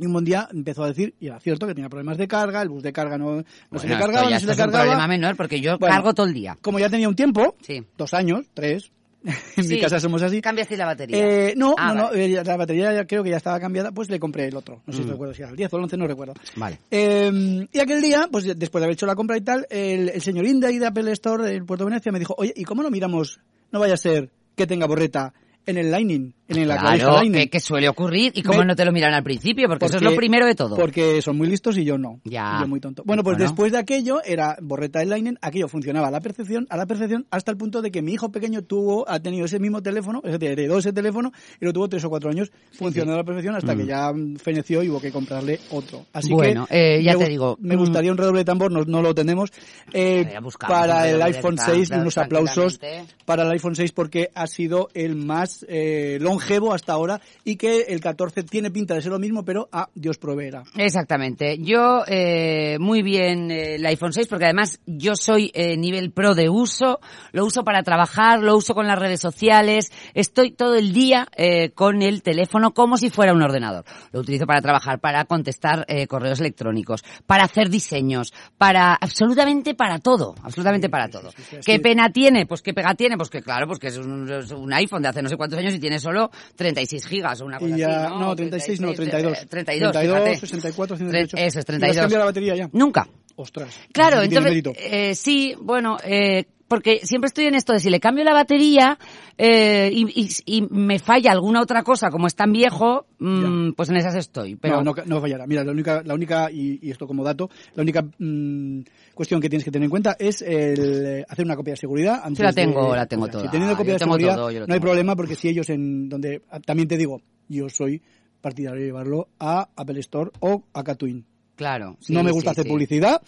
y 0.00 0.06
un 0.06 0.12
buen 0.12 0.24
día 0.24 0.48
empezó 0.52 0.82
a 0.82 0.88
decir, 0.88 1.14
y 1.20 1.28
era 1.28 1.38
cierto, 1.38 1.66
que 1.68 1.74
tenía 1.74 1.88
problemas 1.88 2.18
de 2.18 2.26
carga, 2.26 2.62
el 2.62 2.68
bus 2.68 2.82
de 2.82 2.92
carga 2.92 3.16
no, 3.16 3.36
no 3.36 3.42
se 3.42 3.44
Bueno, 3.70 3.88
le 3.88 3.94
esto 3.94 3.98
cargaba, 4.06 4.22
no 4.22 4.26
se 4.26 4.30
le 4.30 4.36
esto 4.36 4.50
es 4.52 4.58
un 4.58 4.64
cargaba. 4.64 4.84
problema 4.84 5.06
menor 5.08 5.36
porque 5.36 5.60
yo 5.60 5.78
Bueno, 5.78 5.94
cargo 5.94 6.14
todo 6.14 6.26
el 6.26 6.34
día. 6.34 6.58
Como 6.60 6.78
ya 6.80 6.90
tenía 6.90 7.08
un 7.08 7.14
tiempo, 7.14 7.54
Sí. 7.62 7.82
dos 7.96 8.12
años, 8.12 8.46
tres, 8.54 8.90
en 9.56 9.64
Sí. 9.64 9.74
mi 9.74 9.80
casa 9.80 9.98
somos 10.00 10.22
así. 10.22 10.40
Cambiaste 10.40 10.76
la 10.76 10.84
batería. 10.86 11.16
Eh, 11.48 11.54
no, 11.56 11.74
Ah, 11.78 11.88
no, 11.88 11.94
no, 11.94 12.04
vale. 12.10 12.24
eh, 12.26 12.44
la 12.44 12.56
batería 12.56 12.92
ya 12.92 13.06
creo 13.06 13.24
que 13.24 13.30
ya 13.30 13.38
estaba 13.38 13.58
cambiada, 13.58 13.90
pues 13.92 14.10
le 14.10 14.20
compré 14.20 14.46
el 14.46 14.56
otro. 14.56 14.82
No 14.86 14.92
sé 14.92 15.00
si 15.02 15.08
Mm. 15.08 15.10
recuerdo 15.12 15.34
si 15.34 15.42
era 15.42 15.50
el 15.50 15.56
10 15.56 15.72
o 15.72 15.76
el 15.78 15.82
11, 15.84 15.96
no 15.96 16.06
recuerdo. 16.06 16.34
Vale. 16.56 16.78
Eh, 16.90 17.66
y 17.72 17.78
aquel 17.78 18.00
día, 18.02 18.28
pues 18.30 18.44
después 18.44 18.80
de 18.80 18.84
haber 18.84 18.94
hecho 18.94 19.06
la 19.06 19.14
compra 19.16 19.36
y 19.36 19.40
tal, 19.40 19.66
el, 19.70 20.10
el 20.10 20.20
señor 20.22 20.46
Inda 20.46 20.68
de 20.68 20.86
Apple 20.86 21.10
Store 21.12 21.54
en 21.54 21.64
Puerto 21.66 21.84
Venecia 21.86 22.12
me 22.12 22.18
dijo, 22.18 22.34
oye, 22.38 22.52
¿y 22.54 22.64
cómo 22.64 22.82
no 22.82 22.90
miramos, 22.90 23.40
no 23.72 23.80
vaya 23.80 23.94
a 23.94 23.96
ser 23.98 24.30
que 24.54 24.66
tenga 24.66 24.86
borreta 24.86 25.32
en 25.66 25.78
el 25.78 25.90
Lightning, 25.90 26.34
en 26.48 26.68
la 26.68 26.78
Claro, 26.78 27.12
Lightning? 27.14 27.48
que, 27.48 27.60
suele 27.60 27.88
ocurrir 27.88 28.32
y 28.34 28.42
cómo 28.42 28.64
no 28.64 28.76
te 28.76 28.84
lo 28.84 28.92
miran 28.92 29.14
al 29.14 29.22
principio, 29.22 29.68
porque, 29.68 29.86
eso 29.86 29.96
es 29.96 30.02
lo 30.02 30.14
primero 30.14 30.46
de 30.46 30.54
todo. 30.54 30.76
Porque 30.76 31.22
son 31.22 31.36
muy 31.36 31.48
listos 31.48 31.78
y 31.78 31.84
yo 31.84 31.96
no. 31.96 32.20
Ya. 32.24 32.58
Yo 32.60 32.68
muy 32.68 32.80
tonto. 32.80 33.02
Bueno, 33.06 33.22
pues 33.22 33.36
Bueno. 33.36 33.50
después 33.50 33.72
de 33.72 33.78
aquello, 33.78 34.22
era 34.24 34.56
borreta 34.60 34.98
de 34.98 35.06
Lightning, 35.06 35.36
aquello 35.40 35.68
funcionaba 35.68 36.08
a 36.08 36.10
la 36.10 36.20
perfección, 36.20 36.66
a 36.70 36.76
la 36.76 36.86
perfección, 36.86 37.26
hasta 37.30 37.50
el 37.50 37.56
punto 37.56 37.80
de 37.82 37.90
que 37.90 38.02
mi 38.02 38.12
hijo 38.12 38.30
pequeño 38.30 38.62
tuvo, 38.62 39.08
ha 39.08 39.20
tenido 39.20 39.46
ese 39.46 39.58
mismo 39.58 39.82
teléfono, 39.82 40.20
es 40.24 40.32
decir, 40.32 40.50
heredó 40.50 40.78
ese 40.78 40.92
teléfono 40.92 41.32
y 41.60 41.64
lo 41.64 41.72
tuvo 41.72 41.88
tres 41.88 42.04
o 42.04 42.10
cuatro 42.10 42.30
años 42.30 42.52
funcionando 42.72 43.14
a 43.14 43.18
la 43.18 43.24
perfección 43.24 43.54
hasta 43.54 43.74
que 43.74 43.86
ya 43.86 44.12
mm, 44.12 44.36
feneció 44.36 44.82
y 44.82 44.90
hubo 44.90 45.00
que 45.00 45.10
comprarle 45.10 45.60
otro. 45.70 46.06
Así 46.12 46.32
Bueno, 46.32 46.66
que 46.66 46.98
eh, 46.98 47.02
ya 47.02 47.16
te 47.16 47.28
digo, 47.28 47.56
Me 47.60 47.76
mm. 47.76 47.78
gustaría 47.78 48.12
un 48.12 48.18
redoble 48.18 48.40
de 48.40 48.44
tambor, 48.44 48.70
no, 48.70 48.82
no 48.84 49.00
lo 49.02 49.14
tenemos. 49.14 49.50
Eh, 49.92 50.26
Ya 50.30 50.40
para 50.68 51.08
el 51.08 51.22
iPhone 51.22 51.56
tambor, 51.56 51.74
6, 51.76 51.90
unos 51.90 52.18
aplausos 52.18 52.80
para 53.24 53.44
el 53.44 53.50
iPhone 53.52 53.76
6 53.76 53.92
porque 53.92 54.30
ha 54.34 54.46
sido 54.46 54.88
el 54.94 55.16
más 55.16 55.53
eh, 55.68 56.18
longevo 56.20 56.72
hasta 56.72 56.92
ahora 56.92 57.20
y 57.44 57.56
que 57.56 57.82
el 57.88 58.00
14 58.00 58.42
tiene 58.44 58.70
pinta 58.70 58.94
de 58.94 59.02
ser 59.02 59.12
lo 59.12 59.18
mismo, 59.18 59.44
pero 59.44 59.68
a 59.72 59.88
Dios 59.94 60.18
proveerá. 60.18 60.64
Exactamente. 60.76 61.58
Yo, 61.58 62.04
eh, 62.06 62.76
muy 62.80 63.02
bien 63.02 63.50
eh, 63.50 63.76
el 63.76 63.86
iPhone 63.86 64.12
6, 64.12 64.26
porque 64.28 64.46
además 64.46 64.80
yo 64.86 65.16
soy 65.16 65.50
eh, 65.54 65.76
nivel 65.76 66.12
pro 66.12 66.34
de 66.34 66.48
uso, 66.48 67.00
lo 67.32 67.44
uso 67.44 67.64
para 67.64 67.82
trabajar, 67.82 68.40
lo 68.40 68.56
uso 68.56 68.74
con 68.74 68.86
las 68.86 68.98
redes 68.98 69.20
sociales, 69.20 69.92
estoy 70.14 70.52
todo 70.52 70.74
el 70.74 70.92
día 70.92 71.28
eh, 71.36 71.70
con 71.70 72.02
el 72.02 72.22
teléfono 72.22 72.72
como 72.72 72.96
si 72.96 73.10
fuera 73.10 73.32
un 73.32 73.42
ordenador. 73.42 73.84
Lo 74.12 74.20
utilizo 74.20 74.46
para 74.46 74.60
trabajar, 74.60 75.00
para 75.00 75.24
contestar 75.24 75.84
eh, 75.88 76.06
correos 76.06 76.40
electrónicos, 76.40 77.04
para 77.26 77.44
hacer 77.44 77.68
diseños, 77.68 78.32
para 78.58 78.94
absolutamente 78.94 79.74
para 79.74 79.98
todo, 79.98 80.34
absolutamente 80.42 80.88
para 80.88 81.08
todo. 81.08 81.30
sí, 81.30 81.42
sí, 81.50 81.56
¿Qué 81.64 81.80
pena 81.80 82.10
tiene? 82.10 82.46
Pues 82.46 82.62
qué 82.62 82.72
pega 82.74 82.94
tiene, 82.94 83.16
pues 83.16 83.30
que 83.30 83.42
claro, 83.42 83.66
pues 83.66 83.78
que 83.78 83.88
es 83.88 83.96
un, 83.96 84.30
es 84.30 84.50
un 84.50 84.72
iPhone 84.72 85.02
de 85.02 85.08
hace 85.08 85.22
no 85.22 85.28
sé 85.28 85.36
cuántos 85.44 85.58
años 85.60 85.74
y 85.74 85.78
tiene 85.78 85.98
solo 85.98 86.30
36 86.56 87.06
gigas 87.06 87.40
o 87.40 87.44
una 87.46 87.58
cosa 87.58 87.76
ya, 87.76 88.06
así, 88.06 88.14
no, 88.18 88.34
36, 88.36 88.80
no, 88.80 88.92
32. 88.94 89.38
eh, 89.42 89.46
32, 89.48 89.92
32, 89.92 90.18
fíjate. 90.24 90.40
64, 90.46 90.96
Tre- 90.96 90.98
128. 90.98 91.36
Eso 91.36 91.46
es, 91.46 91.54
¿Y 91.54 91.58
has 91.58 91.64
32. 91.66 91.96
cambiado 91.96 92.18
la 92.18 92.24
batería 92.26 92.56
ya? 92.56 92.70
Nunca. 92.72 93.08
Ostras. 93.36 93.78
Claro, 93.92 94.20
Sí 94.20 94.24
entonces, 94.26 94.52
eh, 94.78 95.14
sí, 95.14 95.54
bueno, 95.60 95.96
eh, 96.04 96.44
porque 96.68 97.00
siempre 97.04 97.26
estoy 97.26 97.44
en 97.46 97.54
esto 97.54 97.72
de 97.72 97.80
si 97.80 97.90
le 97.90 98.00
cambio 98.00 98.24
la 98.24 98.32
batería 98.32 98.98
eh, 99.36 99.90
y, 99.92 100.06
y- 100.22 100.28
y 100.46 100.62
me 100.70 100.98
falla 100.98 101.32
alguna 101.32 101.60
otra 101.60 101.82
cosa, 101.82 102.10
como 102.10 102.26
es 102.26 102.34
tan 102.34 102.52
viejo, 102.52 103.06
mm, 103.18 103.72
pues 103.72 103.90
en 103.90 103.96
esas 103.96 104.14
estoy. 104.14 104.56
Pero 104.56 104.82
No, 104.82 104.94
no, 104.94 105.02
no 105.04 105.20
fallará. 105.20 105.46
Mira, 105.46 105.62
la 105.64 105.72
única, 105.72 106.02
la 106.04 106.14
única 106.14 106.50
y, 106.50 106.78
y 106.80 106.90
esto 106.90 107.06
como 107.06 107.22
dato, 107.24 107.50
la 107.74 107.82
única 107.82 108.02
mm, 108.18 108.80
cuestión 109.14 109.40
que 109.40 109.48
tienes 109.50 109.64
que 109.64 109.70
tener 109.70 109.84
en 109.84 109.90
cuenta 109.90 110.16
es 110.18 110.40
el 110.42 111.06
eh, 111.06 111.24
hacer 111.28 111.44
una 111.44 111.56
copia 111.56 111.72
de 111.74 111.78
seguridad. 111.78 112.20
Antes 112.24 112.44
la 112.44 112.52
tengo, 112.52 112.90
de- 112.92 112.96
la 112.96 113.06
tengo 113.06 113.24
o 113.24 113.26
sea, 113.26 113.32
toda. 113.32 113.44
Si 113.44 113.50
teniendo 113.50 113.76
copia 113.76 113.90
Yo 113.90 113.94
de 113.94 113.98
seguridad, 114.04 114.34
todo, 114.36 114.66
no 114.66 114.74
hay 114.74 114.80
problema 114.80 115.16
porque 115.16 115.34
si 115.36 115.48
ellos 115.48 115.68
en 115.70 116.08
donde 116.08 116.42
también 116.64 116.88
te 116.88 116.96
digo, 116.96 117.20
yo 117.48 117.68
soy 117.68 118.00
partidario 118.40 118.80
de 118.80 118.86
llevarlo 118.86 119.28
a 119.38 119.68
Apple 119.76 120.00
Store 120.00 120.30
o 120.40 120.64
a 120.72 120.82
Catwin. 120.84 121.24
Claro. 121.56 121.96
sí, 122.00 122.12
no 122.12 122.22
me 122.22 122.30
gusta 122.32 122.50
sí, 122.50 122.52
hacer 122.52 122.64
sí. 122.64 122.70
publicidad 122.70 123.20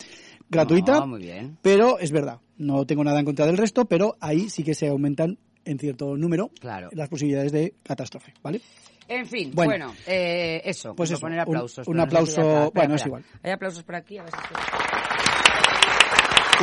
gratuita, 0.49 1.01
No, 1.01 1.07
muy 1.07 1.21
bien. 1.23 1.57
pero 1.63 1.99
es 1.99 2.13
verdad, 2.13 2.39
no 2.59 2.87
tengo 2.87 3.03
nada 3.05 3.19
en 3.19 3.25
contra 3.27 3.47
del 3.47 3.57
resto, 3.57 3.85
pero 3.87 4.17
ahí 4.21 4.49
sí 4.51 4.63
que 4.63 4.75
se 4.75 4.89
aumentan 4.89 5.39
en 5.65 5.79
cierto 5.79 6.17
número 6.17 6.51
Claro. 6.61 6.89
las 6.93 7.09
posibilidades 7.09 7.51
de 7.53 7.75
catástrofe, 7.83 8.33
¿vale? 8.43 8.61
En 9.09 9.27
fin, 9.27 9.51
Bueno. 9.55 9.71
bueno, 9.71 9.95
eh, 10.07 10.63
eso. 10.65 10.95
Pues 10.95 11.11
eso, 11.11 11.21
poner 11.21 11.39
aplausos. 11.41 11.87
un 11.87 11.95
pero 11.95 12.05
no 12.07 12.11
sé 12.11 12.17
aplauso- 12.17 12.35
si 12.35 12.41
espera, 12.41 12.71
bueno, 12.75 12.95
es 12.97 13.07
igual. 13.07 13.25
Hay 13.43 13.51
aplausos 13.53 13.83
por 13.85 13.95
aquí, 13.95 14.19
a 14.19 14.23
ver 14.25 14.33
si 14.33 14.39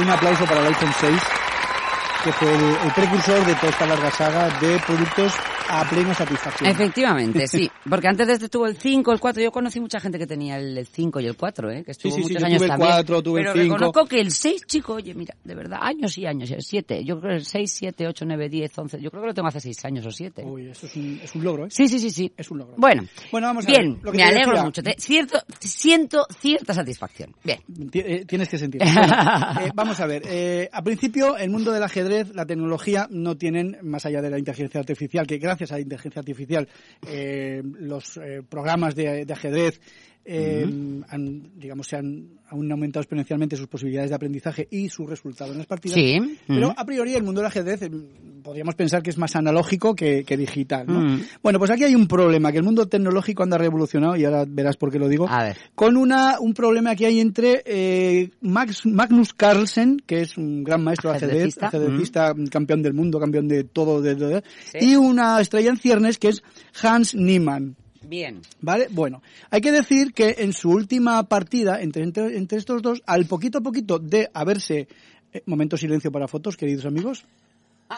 Un 0.01 0.09
aplauso 0.09 0.45
para 0.45 0.61
el 0.61 0.67
iPhone 0.67 0.91
6, 0.99 1.21
que 2.23 2.31
fue 2.33 2.53
el, 2.53 2.63
el 2.85 2.91
precursor 2.95 3.45
de 3.45 3.55
toda 3.55 3.69
esta 3.69 3.85
larga 3.85 4.11
saga 4.11 4.59
de 4.59 4.79
productos 4.85 5.33
a 5.81 5.89
plena 5.89 6.13
satisfacción. 6.13 6.69
Efectivamente, 6.69 7.47
sí. 7.47 7.69
Porque 7.89 8.07
antes 8.07 8.27
de 8.27 8.33
este 8.33 8.49
tuvo 8.49 8.67
el 8.67 8.77
5, 8.77 9.11
el 9.13 9.19
4. 9.19 9.43
Yo 9.43 9.51
conocí 9.51 9.79
mucha 9.79 9.99
gente 9.99 10.17
que 10.19 10.27
tenía 10.27 10.57
el 10.57 10.85
5 10.85 11.19
y 11.19 11.25
el 11.25 11.35
4, 11.35 11.71
¿eh? 11.71 11.83
Que 11.83 11.91
estuvo 11.91 12.11
sí, 12.13 12.17
sí, 12.17 12.23
muchos 12.29 12.41
yo 12.41 12.45
años 12.45 12.57
tuve 12.57 12.65
el 12.65 12.71
también. 12.71 12.91
4, 12.91 13.23
tuve 13.23 13.39
el 13.41 13.45
Pero 13.47 13.61
5. 13.63 13.75
reconozco 13.75 14.05
que 14.05 14.19
el 14.21 14.31
6, 14.31 14.61
chico, 14.67 14.93
oye, 14.93 15.13
mira, 15.13 15.35
de 15.43 15.55
verdad, 15.55 15.79
años 15.81 16.17
y 16.17 16.25
años, 16.25 16.51
el 16.51 16.61
7. 16.61 17.03
Yo 17.03 17.19
creo 17.19 17.31
que 17.31 17.37
el 17.37 17.45
6, 17.45 17.71
7, 17.71 18.07
8, 18.07 18.25
9, 18.25 18.49
10, 18.49 18.77
11. 18.77 19.01
Yo 19.01 19.09
creo 19.11 19.21
que 19.23 19.27
lo 19.27 19.33
tengo 19.33 19.47
hace 19.47 19.59
6 19.59 19.85
años 19.85 20.05
o 20.05 20.11
7. 20.11 20.43
Uy, 20.45 20.67
eso 20.69 20.85
es 20.85 20.95
un, 20.95 21.19
es 21.23 21.35
un 21.35 21.43
logro, 21.43 21.65
¿eh? 21.65 21.69
Sí, 21.69 21.87
sí, 21.87 21.99
sí, 21.99 22.09
sí. 22.11 22.31
Es 22.37 22.49
un 22.51 22.59
logro. 22.59 22.75
Bueno, 22.77 23.03
Bueno, 23.31 23.47
vamos 23.47 23.65
a 23.65 23.67
bien, 23.67 23.95
ver, 23.95 24.03
lo 24.03 24.11
que 24.11 24.17
me 24.17 24.23
alegro 24.23 24.51
decía. 24.51 24.63
mucho. 24.63 24.83
Te- 24.83 24.95
cierto, 24.99 25.39
siento 25.59 26.25
cierta 26.39 26.73
satisfacción. 26.73 27.33
Bien. 27.43 27.59
Eh, 27.93 28.25
Tienes 28.25 28.49
que 28.49 28.57
sentir. 28.57 28.81
Bueno, 28.83 29.13
eh, 29.61 29.71
vamos 29.75 29.99
a 29.99 30.05
ver. 30.05 30.23
Eh, 30.25 30.69
al 30.71 30.83
principio, 30.83 31.37
el 31.37 31.49
mundo 31.49 31.71
del 31.71 31.83
ajedrez, 31.83 32.33
la 32.33 32.45
tecnología, 32.45 33.07
no 33.09 33.35
tienen, 33.37 33.77
más 33.81 34.05
allá 34.05 34.21
de 34.21 34.29
la 34.29 34.37
inteligencia 34.39 34.79
artificial, 34.79 35.25
que 35.27 35.37
gracias 35.37 35.62
a 35.71 35.75
la 35.75 35.81
inteligencia 35.81 36.19
artificial, 36.19 36.67
eh, 37.07 37.61
los 37.63 38.17
eh, 38.17 38.41
programas 38.47 38.95
de 38.95 39.25
ajedrez 39.29 39.79
eh, 40.25 40.65
han, 41.09 41.51
digamos, 41.55 41.87
se 41.87 41.97
han, 41.97 42.29
han 42.49 42.71
aumentado 42.71 43.01
exponencialmente 43.01 43.57
sus 43.57 43.67
posibilidades 43.67 44.09
de 44.09 44.15
aprendizaje 44.15 44.67
y 44.71 44.87
su 44.89 45.05
resultado 45.07 45.51
en 45.51 45.57
las 45.57 45.67
partidas. 45.67 45.95
Sí. 45.95 46.37
Pero 46.47 46.69
Mm. 46.69 46.73
a 46.77 46.85
priori 46.85 47.13
el 47.15 47.23
mundo 47.23 47.41
del 47.41 47.47
ajedrez 47.47 47.81
eh, 47.81 47.91
podríamos 48.43 48.75
pensar 48.75 49.01
que 49.03 49.09
es 49.09 49.17
más 49.17 49.35
analógico 49.35 49.95
que, 49.95 50.23
que 50.23 50.37
digital. 50.37 50.85
¿no? 50.87 50.99
Mm. 51.01 51.21
Bueno, 51.41 51.59
pues 51.59 51.71
aquí 51.71 51.83
hay 51.83 51.95
un 51.95 52.07
problema, 52.07 52.51
que 52.51 52.57
el 52.59 52.63
mundo 52.63 52.87
tecnológico 52.87 53.43
anda 53.43 53.57
revolucionado, 53.57 54.15
y 54.15 54.23
ahora 54.25 54.45
verás 54.47 54.77
por 54.77 54.91
qué 54.91 54.99
lo 54.99 55.07
digo 55.07 55.27
A 55.29 55.43
ver. 55.43 55.57
con 55.75 55.97
una, 55.97 56.39
un 56.39 56.53
problema 56.53 56.95
que 56.95 57.05
hay 57.05 57.19
entre 57.19 57.61
eh, 57.65 58.29
Max, 58.41 58.85
Magnus 58.85 59.33
Carlsen, 59.33 60.01
que 60.05 60.21
es 60.21 60.37
un 60.37 60.63
gran 60.63 60.83
maestro 60.83 61.09
de 61.11 61.17
ajedrez, 61.17 61.35
Ajedrecista. 61.61 61.67
ajedrecista, 61.67 62.33
campeón 62.51 62.81
del 62.81 62.93
mundo, 62.93 63.19
campeón 63.19 63.47
de 63.47 63.63
todo, 63.65 64.01
de, 64.01 64.15
de- 64.15 64.27
de- 64.27 64.43
Sí. 64.71 64.77
y 64.91 64.95
una 64.95 65.39
estrella 65.41 65.69
en 65.69 65.77
ciernes 65.77 66.17
que 66.17 66.29
es 66.29 66.43
Hans 66.81 67.15
Niemann. 67.15 67.75
Bien. 68.07 68.41
¿Vale? 68.61 68.87
Bueno, 68.91 69.21
hay 69.49 69.61
que 69.61 69.71
decir 69.71 70.13
que 70.13 70.35
en 70.39 70.53
su 70.53 70.69
última 70.69 71.21
partida, 71.23 71.81
entre, 71.81 72.03
entre, 72.03 72.37
entre 72.37 72.57
estos 72.57 72.81
dos, 72.81 73.01
al 73.05 73.25
poquito 73.25 73.59
a 73.59 73.61
poquito 73.61 73.99
de 73.99 74.29
haberse... 74.33 74.87
eh, 75.33 75.43
momento 75.45 75.77
silencio 75.77 76.11
para 76.11 76.27
fotos, 76.27 76.57
queridos 76.57 76.85
amigos. 76.85 77.25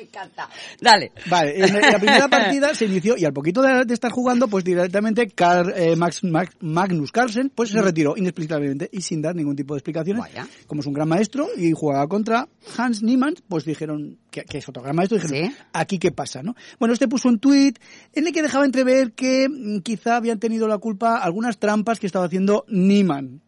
Me 0.00 0.06
encanta. 0.06 0.48
Dale. 0.80 1.12
Vale, 1.28 1.62
en 1.62 1.74
la 1.92 1.98
primera 1.98 2.26
partida 2.28 2.74
se 2.74 2.86
inició 2.86 3.18
y 3.18 3.26
al 3.26 3.34
poquito 3.34 3.60
de, 3.60 3.84
de 3.84 3.92
estar 3.92 4.10
jugando, 4.10 4.48
pues 4.48 4.64
directamente 4.64 5.28
Carl, 5.28 5.74
eh, 5.76 5.94
Max, 5.94 6.24
Max- 6.24 6.56
Magnus 6.60 7.12
Carlsen 7.12 7.50
pues 7.54 7.68
se 7.68 7.82
retiró 7.82 8.16
inexplicablemente 8.16 8.88
y 8.90 9.02
sin 9.02 9.20
dar 9.20 9.36
ningún 9.36 9.56
tipo 9.56 9.74
de 9.74 9.78
explicaciones. 9.80 10.22
Vaya. 10.22 10.46
Como 10.66 10.80
es 10.80 10.86
un 10.86 10.94
gran 10.94 11.06
maestro 11.06 11.48
y 11.54 11.72
jugaba 11.72 12.08
contra 12.08 12.48
Hans 12.78 13.02
Niemann, 13.02 13.34
pues 13.46 13.66
dijeron 13.66 14.18
que, 14.30 14.42
que 14.44 14.56
es 14.58 14.68
otro 14.70 14.82
gran 14.82 14.96
maestro, 14.96 15.18
dijeron, 15.18 15.50
Sí. 15.50 15.56
aquí 15.74 15.98
qué 15.98 16.12
pasa, 16.12 16.42
¿no? 16.42 16.54
Bueno, 16.78 16.94
este 16.94 17.06
puso 17.06 17.28
un 17.28 17.38
tuit 17.38 17.78
en 18.14 18.26
el 18.26 18.32
que 18.32 18.40
dejaba 18.42 18.64
entrever 18.64 19.12
que 19.12 19.48
mm, 19.50 19.80
quizá 19.80 20.16
habían 20.16 20.38
tenido 20.38 20.66
la 20.66 20.78
culpa 20.78 21.18
algunas 21.18 21.58
trampas 21.58 22.00
que 22.00 22.06
estaba 22.06 22.24
haciendo 22.24 22.64
Niemann. 22.68 23.42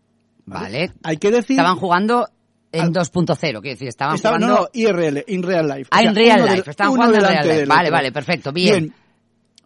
Vale. 0.44 0.92
Hay 1.02 1.16
que 1.16 1.30
decir... 1.30 1.52
Estaban 1.58 1.76
jugando 1.78 2.28
en 2.72 2.80
Al- 2.84 2.92
2.0, 2.92 3.36
quiero 3.38 3.60
decir, 3.60 3.88
estaban 3.88 4.14
Estaba- 4.16 4.36
jugando... 4.36 4.54
no, 4.56 4.62
no, 4.62 4.68
IRL, 4.72 5.24
in 5.28 5.42
real 5.42 5.68
life. 5.68 5.88
Ah, 5.90 5.98
O 5.98 6.00
sea, 6.00 6.08
en 6.10 6.14
real 6.16 6.42
del- 6.44 6.56
life, 6.56 6.70
estaban 6.70 6.92
jugando 6.94 7.14
en 7.16 7.22
real 7.22 7.48
life. 7.48 7.66
Vale, 7.66 7.90
vale, 7.90 8.12
perfecto, 8.12 8.52
bien. 8.52 8.92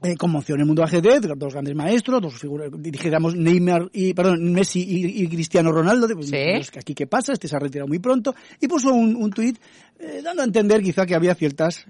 eh, 0.02 0.14
conmoción 0.16 0.56
en 0.58 0.60
el 0.60 0.66
mundo 0.66 0.82
ajedrez, 0.84 1.22
dos 1.36 1.52
grandes 1.54 1.74
maestros, 1.74 2.20
dos 2.20 2.38
figuras, 2.38 2.68
dijéramos 2.78 3.34
Neymar 3.34 3.88
y, 3.94 4.12
perdón, 4.12 4.52
Messi 4.52 4.80
y, 4.86 5.22
y 5.22 5.28
Cristiano 5.28 5.72
Ronaldo, 5.72 6.06
pues, 6.14 6.26
Sí. 6.28 6.36
pues, 6.54 6.70
aquí 6.76 6.94
qué 6.94 7.06
pasa, 7.06 7.32
este 7.32 7.48
se 7.48 7.56
ha 7.56 7.58
retirado 7.58 7.88
muy 7.88 7.98
pronto, 7.98 8.34
y 8.60 8.68
puso 8.68 8.92
un, 8.92 9.16
un 9.16 9.30
tuit 9.30 9.56
eh, 9.98 10.20
dando 10.22 10.42
a 10.42 10.44
entender 10.44 10.82
quizá 10.82 11.06
que 11.06 11.14
había 11.14 11.34
ciertas 11.34 11.86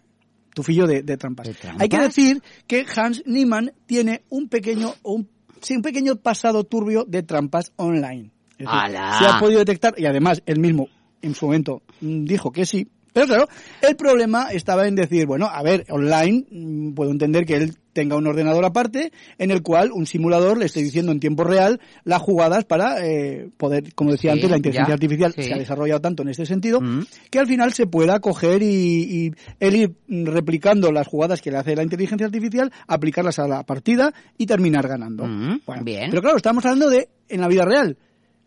tufillo 0.54 0.86
de, 0.86 1.02
de 1.02 1.16
trampas. 1.16 1.48
¿De 1.48 1.54
trampas? 1.54 1.82
Hay 1.82 1.88
que 1.88 1.98
decir 1.98 2.42
que 2.66 2.86
Hans 2.94 3.22
Niemann 3.26 3.72
tiene 3.86 4.22
un 4.30 4.48
pequeño, 4.48 4.94
un, 5.02 5.28
sí, 5.60 5.74
un 5.76 5.82
pequeño 5.82 6.16
pasado 6.16 6.62
turbio 6.64 7.04
de 7.06 7.22
trampas 7.24 7.72
online. 7.76 8.30
Se 8.58 8.64
ha 8.66 9.38
podido 9.38 9.58
detectar, 9.58 9.94
y 9.98 10.06
además 10.06 10.42
él 10.46 10.60
mismo 10.60 10.88
en 11.22 11.34
su 11.34 11.46
momento 11.46 11.82
dijo 12.00 12.52
que 12.52 12.66
sí, 12.66 12.88
pero 13.12 13.26
claro, 13.28 13.48
el 13.80 13.96
problema 13.96 14.48
estaba 14.52 14.86
en 14.86 14.94
decir, 14.94 15.24
bueno, 15.26 15.46
a 15.50 15.62
ver, 15.62 15.86
online 15.88 16.44
mm, 16.50 16.92
puedo 16.92 17.10
entender 17.10 17.46
que 17.46 17.54
él 17.56 17.74
tenga 17.94 18.14
un 18.14 18.26
ordenador 18.26 18.62
aparte 18.66 19.10
en 19.38 19.50
el 19.50 19.62
cual 19.62 19.90
un 19.90 20.04
simulador 20.04 20.58
le 20.58 20.66
esté 20.66 20.82
diciendo 20.82 21.12
en 21.12 21.18
tiempo 21.18 21.42
real 21.42 21.80
las 22.04 22.20
jugadas 22.20 22.66
para 22.66 23.02
eh, 23.06 23.48
poder, 23.56 23.94
como 23.94 24.10
decía 24.12 24.32
Sí, 24.32 24.34
antes, 24.34 24.50
la 24.50 24.58
inteligencia 24.58 24.88
ya, 24.90 24.94
artificial 24.94 25.32
sí. 25.34 25.44
se 25.44 25.54
ha 25.54 25.56
desarrollado 25.56 26.02
tanto 26.02 26.22
en 26.24 26.28
este 26.28 26.44
sentido 26.44 26.82
Mm. 26.82 27.04
que 27.30 27.38
al 27.38 27.46
final 27.46 27.72
se 27.72 27.86
pueda 27.86 28.20
coger 28.20 28.62
y, 28.62 28.66
y 28.66 29.32
él 29.60 29.76
ir 29.76 29.94
mm, 30.08 30.26
replicando 30.26 30.92
las 30.92 31.06
jugadas 31.06 31.40
que 31.40 31.50
le 31.50 31.56
hace 31.56 31.74
la 31.74 31.84
inteligencia 31.84 32.26
artificial, 32.26 32.70
aplicarlas 32.86 33.38
a 33.38 33.48
la 33.48 33.62
partida 33.62 34.12
y 34.36 34.44
terminar 34.44 34.86
ganando. 34.88 35.24
Mm, 35.24 35.60
bien. 35.82 36.10
Pero 36.10 36.20
claro, 36.20 36.36
estamos 36.36 36.66
hablando 36.66 36.90
de 36.90 37.08
en 37.30 37.40
la 37.40 37.48
vida 37.48 37.64
real. 37.64 37.96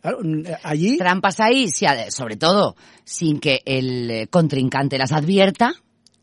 Claro, 0.02 0.20
mm, 0.24 0.44
allí 0.64 0.98
Trampas 0.98 1.40
ahí, 1.40 1.68
sobre 2.10 2.38
todo 2.38 2.76
sin 3.04 3.40
que 3.40 3.62
el 3.66 4.10
eh, 4.10 4.28
contrincante 4.28 4.98
las 4.98 5.12
advierta. 5.12 5.74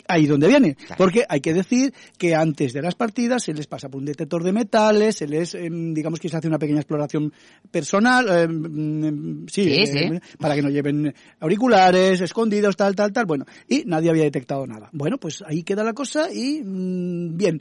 ahí 0.08 0.26
donde 0.26 0.46
viene. 0.46 0.76
Claro. 0.76 0.94
Porque 0.98 1.24
hay 1.28 1.40
que 1.40 1.52
decir 1.52 1.92
que 2.16 2.34
antes 2.34 2.72
de 2.72 2.80
las 2.80 2.94
partidas 2.94 3.42
se 3.42 3.52
les 3.52 3.66
pasa 3.66 3.88
por 3.88 3.98
un 3.98 4.04
detector 4.04 4.44
de 4.44 4.52
metales, 4.52 5.16
se 5.16 5.26
les, 5.26 5.54
em, 5.56 5.92
digamos 5.92 6.20
que 6.20 6.28
se 6.28 6.36
hace 6.36 6.46
una 6.46 6.60
pequeña 6.60 6.78
exploración 6.78 7.32
personal, 7.72 8.28
em, 8.28 9.04
em, 9.04 9.46
sí, 9.48 9.84
para 10.38 10.54
que 10.54 10.62
no 10.62 10.70
lleven 10.70 11.12
auriculares, 11.40 12.20
escondidos, 12.20 12.76
tal, 12.76 12.94
tal, 12.94 13.12
tal, 13.12 13.26
bueno, 13.26 13.44
y 13.68 13.82
nadie 13.84 14.10
había 14.10 14.22
detectado 14.22 14.64
nada. 14.64 14.88
Bueno, 14.92 15.18
pues 15.18 15.42
ahí 15.44 15.64
queda 15.64 15.82
la 15.82 15.92
cosa 15.92 16.32
y 16.32 16.62
mm, 16.62 17.36
bien. 17.36 17.60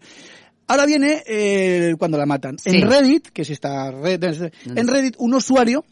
Ahora 0.68 0.86
viene 0.86 1.24
eh, 1.28 1.96
cuando 1.98 2.18
la 2.18 2.26
matan. 2.26 2.58
Sí. 2.58 2.70
En 2.70 2.90
Reddit, 2.90 3.30
que 3.30 3.44
es 3.44 3.50
esta 3.50 3.92
red, 3.92 4.24
en 4.24 4.88
Reddit 4.88 5.16
un 5.18 5.36
usuario 5.36 5.84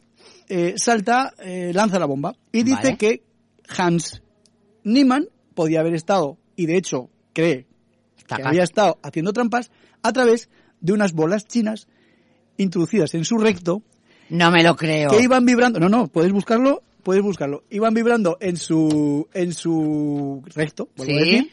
eh, 0.50 0.74
salta, 0.78 1.34
eh, 1.40 1.72
lanza 1.74 2.00
la 2.00 2.06
bomba 2.06 2.36
y 2.52 2.64
dice 2.64 2.84
Vale. 2.84 2.98
que 2.98 3.24
Hans 3.78 4.22
Niemann 4.84 5.28
podía 5.56 5.80
haber 5.82 5.94
estado, 5.94 6.38
y 6.56 6.66
de 6.66 6.78
hecho 6.78 7.10
cree 7.34 7.68
Está 8.18 8.36
que 8.38 8.42
acá. 8.42 8.50
había 8.50 8.64
estado 8.64 9.00
haciendo 9.04 9.34
trampas 9.34 9.72
a 10.02 10.12
través 10.14 10.50
de 10.82 10.94
unas 10.94 11.14
bolas 11.14 11.46
chinas 11.48 11.88
introducidas 12.58 13.14
en 13.16 13.26
su 13.26 13.38
recto 13.38 13.82
No 14.30 14.52
me 14.52 14.64
lo 14.64 14.76
creo. 14.76 15.10
que 15.10 15.22
iban 15.22 15.46
vibrando. 15.46 15.80
No, 15.80 15.90
no, 15.90 16.08
puedes 16.08 16.32
buscarlo, 16.32 16.84
puedes 17.04 17.22
buscarlo. 17.24 17.64
Iban 17.70 17.94
vibrando 17.94 18.38
en 18.42 18.58
su 18.58 19.28
en 19.34 19.54
su 19.54 20.44
recto, 20.56 20.90
vuelvo 20.96 21.14
a 21.14 21.24
Sí. 21.24 21.26
decir, 21.32 21.52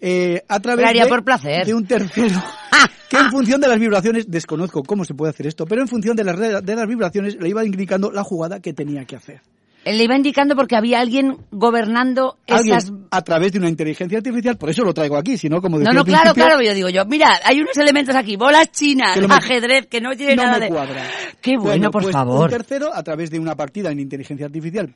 eh, 0.00 0.42
a 0.48 0.60
través 0.60 0.82
Lo 0.84 0.88
haría 0.88 1.04
de, 1.04 1.08
por 1.10 1.24
placer. 1.24 1.66
de 1.66 1.74
un 1.74 1.86
tercero. 1.86 2.40
que 3.08 3.16
en 3.18 3.30
función 3.30 3.60
de 3.60 3.68
las 3.68 3.78
vibraciones, 3.78 4.30
desconozco 4.30 4.82
cómo 4.82 5.04
se 5.04 5.14
puede 5.14 5.30
hacer 5.30 5.46
esto, 5.46 5.66
pero 5.66 5.82
en 5.82 5.88
función 5.88 6.16
de 6.16 6.24
las, 6.24 6.38
de 6.64 6.76
las 6.76 6.86
vibraciones 6.86 7.36
le 7.40 7.48
iba 7.48 7.64
indicando 7.64 8.10
la 8.10 8.24
jugada 8.24 8.60
que 8.60 8.72
tenía 8.72 9.04
que 9.04 9.16
hacer. 9.16 9.40
Él 9.82 9.96
Le 9.96 10.04
iba 10.04 10.14
indicando 10.14 10.54
porque 10.54 10.76
había 10.76 11.00
alguien 11.00 11.38
gobernando 11.50 12.36
Alguien 12.46 12.76
esas... 12.76 12.92
a 13.10 13.22
través 13.22 13.52
de 13.52 13.58
una 13.60 13.68
inteligencia 13.70 14.18
artificial, 14.18 14.58
por 14.58 14.68
eso 14.68 14.84
lo 14.84 14.92
traigo 14.92 15.16
aquí, 15.16 15.38
si 15.38 15.48
no, 15.48 15.62
como 15.62 15.78
No, 15.78 15.80
decía 15.80 15.94
no, 15.94 16.00
al 16.00 16.04
claro, 16.06 16.34
claro, 16.34 16.62
yo 16.62 16.74
digo 16.74 16.90
yo, 16.90 17.06
mira, 17.06 17.40
hay 17.42 17.60
unos 17.62 17.76
elementos 17.78 18.14
aquí, 18.14 18.36
bolas 18.36 18.70
chinas, 18.72 19.14
Que 19.14 19.22
no 19.22 19.28
me- 19.28 19.34
ajedrez, 19.36 19.86
que 19.86 20.02
no 20.02 20.14
tiene 20.14 20.36
no 20.36 20.42
nada 20.42 20.58
me 20.58 20.64
de... 20.66 20.70
cuadra. 20.70 21.02
Qué 21.40 21.56
bueno, 21.56 21.90
por 21.90 22.02
pues, 22.02 22.12
favor. 22.12 22.44
Un 22.44 22.50
tercero, 22.50 22.94
a 22.94 23.02
través 23.02 23.30
de 23.30 23.38
una 23.38 23.54
partida 23.54 23.90
en 23.90 24.00
inteligencia 24.00 24.44
artificial, 24.44 24.94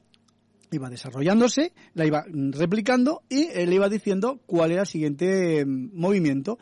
iba 0.71 0.91
desarrollándose, 0.91 1.73
la 1.95 2.05
iba 2.05 2.25
mm, 2.31 2.53
replicando 2.53 3.23
y 3.31 3.45
eh, 3.45 3.67
le 3.67 3.77
iba 3.77 3.89
diciendo 3.89 4.41
cuál 4.45 4.73
era 4.73 4.83
el 4.83 4.87
siguiente 4.87 5.65
mm, 5.65 5.91
movimiento. 5.95 6.59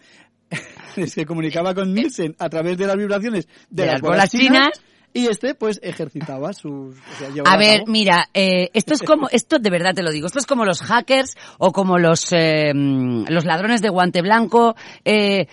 Se 1.06 1.26
comunicaba 1.26 1.74
con 1.74 1.92
Nielsen 1.94 2.34
a 2.38 2.48
través 2.48 2.76
de 2.78 2.86
las 2.86 2.96
vibraciones 2.96 3.46
de, 3.70 3.82
De 3.82 3.86
las, 3.86 3.92
las 3.94 4.00
bolas 4.02 4.30
chinas. 4.30 4.68
y 5.14 5.26
este 5.26 5.54
pues 5.54 5.78
ejercitaba 5.82 6.52
sus... 6.52 6.96
o 6.96 7.18
sea, 7.18 7.28
A 7.44 7.56
ver, 7.56 7.80
cabo- 7.80 7.92
mira, 7.92 8.28
eh, 8.34 8.70
esto 8.72 8.94
es 8.94 9.02
como, 9.02 9.28
esto 9.30 9.58
de 9.58 9.70
verdad 9.70 9.94
te 9.94 10.02
lo 10.02 10.10
digo, 10.10 10.26
esto 10.26 10.38
es 10.38 10.46
como 10.46 10.64
los 10.64 10.80
hackers 10.82 11.36
o 11.58 11.72
como 11.72 11.98
los, 11.98 12.32
eh, 12.32 12.72
los 12.74 13.44
ladrones 13.44 13.82
de 13.82 13.88
guante 13.90 14.22
blanco, 14.22 14.74
eh, 15.04 15.46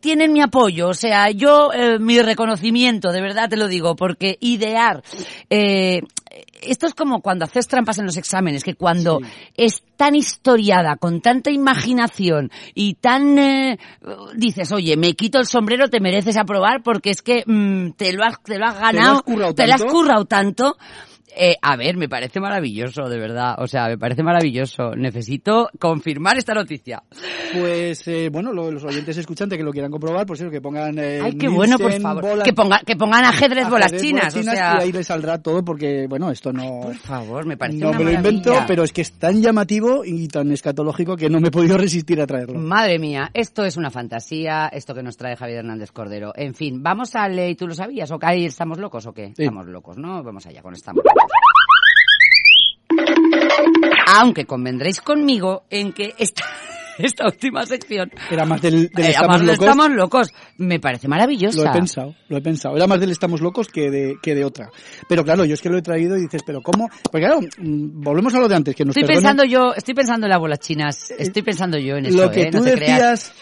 tienen 0.00 0.32
mi 0.32 0.40
apoyo, 0.40 0.88
o 0.88 0.94
sea, 0.94 1.30
yo, 1.30 1.72
eh, 1.72 1.98
mi 1.98 2.20
reconocimiento, 2.20 3.12
de 3.12 3.20
verdad 3.20 3.48
te 3.48 3.56
lo 3.56 3.68
digo, 3.68 3.96
porque 3.96 4.36
idear, 4.40 5.02
eh, 5.50 6.02
esto 6.62 6.86
es 6.86 6.94
como 6.94 7.20
cuando 7.22 7.44
haces 7.44 7.66
trampas 7.68 7.98
en 7.98 8.06
los 8.06 8.16
exámenes, 8.16 8.64
que 8.64 8.74
cuando 8.74 9.20
Sí. 9.20 9.26
es 9.56 9.82
tan 9.96 10.14
historiada, 10.14 10.96
con 10.96 11.20
tanta 11.20 11.50
imaginación 11.50 12.50
y 12.74 12.94
tan, 12.94 13.38
eh, 13.38 13.78
dices, 14.34 14.72
oye, 14.72 14.96
me 14.96 15.14
quito 15.14 15.38
el 15.38 15.46
sombrero, 15.46 15.88
te 15.88 16.00
mereces 16.00 16.36
aprobar 16.36 16.82
porque 16.82 17.10
es 17.10 17.22
que 17.22 17.44
mm, 17.46 17.92
te, 17.92 18.12
lo 18.12 18.24
has, 18.24 18.42
te 18.42 18.58
lo 18.58 18.66
has 18.66 18.78
ganado, 18.78 19.22
currado 19.22 19.54
te 19.54 19.66
lo 19.66 19.74
has 19.74 19.80
tanto. 19.80 19.94
currado 19.94 20.24
tanto. 20.26 20.76
Eh, 21.38 21.56
a 21.60 21.76
ver, 21.76 21.96
me 21.96 22.08
parece 22.08 22.40
maravilloso, 22.40 23.08
de 23.08 23.18
verdad. 23.18 23.56
O 23.58 23.66
sea, 23.66 23.88
me 23.88 23.98
parece 23.98 24.22
maravilloso. 24.22 24.94
Necesito 24.96 25.68
confirmar 25.78 26.36
esta 26.38 26.54
noticia. 26.54 27.02
Pues 27.52 28.06
eh, 28.08 28.28
bueno, 28.30 28.52
lo- 28.52 28.70
los 28.70 28.84
oyentes 28.84 29.16
escuchantes 29.18 29.58
que 29.58 29.64
lo 29.64 29.70
quieran 29.72 29.90
comprobar, 29.90 30.26
pues 30.26 30.40
eso, 30.40 30.50
que 30.50 30.60
pongan... 30.60 30.98
eh, 30.98 31.20
Ay, 31.22 31.36
qué 31.36 31.48
bueno, 31.48 31.78
por 31.78 31.92
favor. 32.00 32.22
bolas- 32.24 32.44
Que, 32.44 32.52
ponga, 32.52 32.80
que 32.80 32.96
pongan 32.96 33.24
ajedrez, 33.24 33.68
bolas 33.68 33.86
ajedrez, 33.92 34.02
chinas. 34.02 34.34
o 34.36 34.42
sea, 34.42 34.78
y 34.80 34.82
ahí 34.84 34.92
le 34.92 35.04
saldrá 35.04 35.42
todo 35.42 35.64
porque, 35.64 36.06
bueno, 36.08 36.30
esto 36.30 36.52
no... 36.52 36.80
por 36.82 36.94
favor, 36.96 37.46
me 37.46 37.56
parece 37.56 37.78
No 37.80 37.90
una 37.90 37.98
me 37.98 38.04
lo 38.04 38.12
invento, 38.12 38.54
pero 38.66 38.84
es 38.84 38.92
que 38.92 39.02
es 39.02 39.12
tan 39.12 39.42
llamativo 39.42 40.04
y 40.04 40.28
tan 40.28 40.50
escatológico 40.52 41.16
que 41.16 41.28
no 41.28 41.40
me 41.40 41.48
he 41.48 41.50
podido 41.50 41.76
resistir 41.76 42.20
a 42.20 42.26
traerlo. 42.26 42.58
Madre 42.58 42.98
mía, 42.98 43.30
esto 43.34 43.64
es 43.64 43.76
una 43.76 43.90
fantasía, 43.90 44.68
esto 44.68 44.94
que 44.94 45.02
nos 45.02 45.16
trae 45.16 45.36
Javier 45.36 45.58
Hernández 45.58 45.92
Cordero. 45.92 46.32
En 46.34 46.54
fin, 46.54 46.82
vamos 46.82 47.14
a 47.14 47.28
ley, 47.28 47.54
¿tú 47.54 47.66
lo 47.66 47.74
sabías? 47.74 48.10
¿O 48.10 48.18
que 48.18 48.26
ahí 48.26 48.44
estamos 48.46 48.78
locos 48.78 49.06
o 49.06 49.12
qué? 49.12 49.28
Sí. 49.36 49.42
Estamos 49.44 49.66
locos, 49.66 49.96
¿no? 49.98 50.22
Vamos 50.22 50.46
allá 50.46 50.62
con 50.62 50.74
estamos 50.74 51.04
locos. 51.04 51.15
Aunque 54.08 54.44
convendréis 54.46 55.00
conmigo 55.00 55.64
en 55.70 55.92
que 55.92 56.14
esta, 56.18 56.44
esta 56.98 57.26
última 57.26 57.66
sección 57.66 58.10
Era 58.30 58.44
más 58.46 58.62
del, 58.62 58.88
del 58.90 59.06
eh, 59.06 59.10
estamos 59.10 59.40
locos. 59.42 59.58
estamos 59.66 59.90
locos. 59.90 60.28
Me 60.58 60.80
parece 60.80 61.08
maravillosa. 61.08 61.62
Lo 61.62 61.70
he 61.70 61.72
pensado, 61.72 62.14
lo 62.28 62.36
he 62.36 62.40
pensado. 62.40 62.76
Era 62.76 62.86
más 62.86 63.00
del 63.00 63.10
estamos 63.10 63.40
locos 63.40 63.68
que 63.68 63.90
de, 63.90 64.16
que 64.22 64.34
de 64.34 64.44
otra. 64.44 64.70
Pero 65.08 65.24
claro, 65.24 65.44
yo 65.44 65.54
es 65.54 65.60
que 65.60 65.68
lo 65.68 65.76
he 65.78 65.82
traído 65.82 66.16
y 66.16 66.22
dices, 66.22 66.42
pero 66.46 66.60
¿cómo? 66.62 66.88
Porque 67.10 67.26
claro, 67.26 67.40
mm, 67.40 68.00
volvemos 68.02 68.32
a 68.34 68.38
lo 68.40 68.48
de 68.48 68.54
antes, 68.56 68.74
que 68.74 68.84
nos 68.84 68.96
Estoy 68.96 69.14
pensando 69.14 69.44
yo, 69.44 69.74
estoy 69.74 69.94
pensando 69.94 70.26
en 70.26 70.30
las 70.30 70.40
bolas 70.40 70.60
chinas. 70.60 71.10
Estoy 71.18 71.42
pensando 71.42 71.78
yo 71.78 71.96
en 71.96 72.06
eso, 72.06 72.16
Lo 72.16 72.30
que 72.30 72.42
¿eh? 72.42 72.50
tú 72.50 72.58
no 72.58 72.64
te 72.64 72.74
creas. 72.76 72.98
decías 72.98 73.32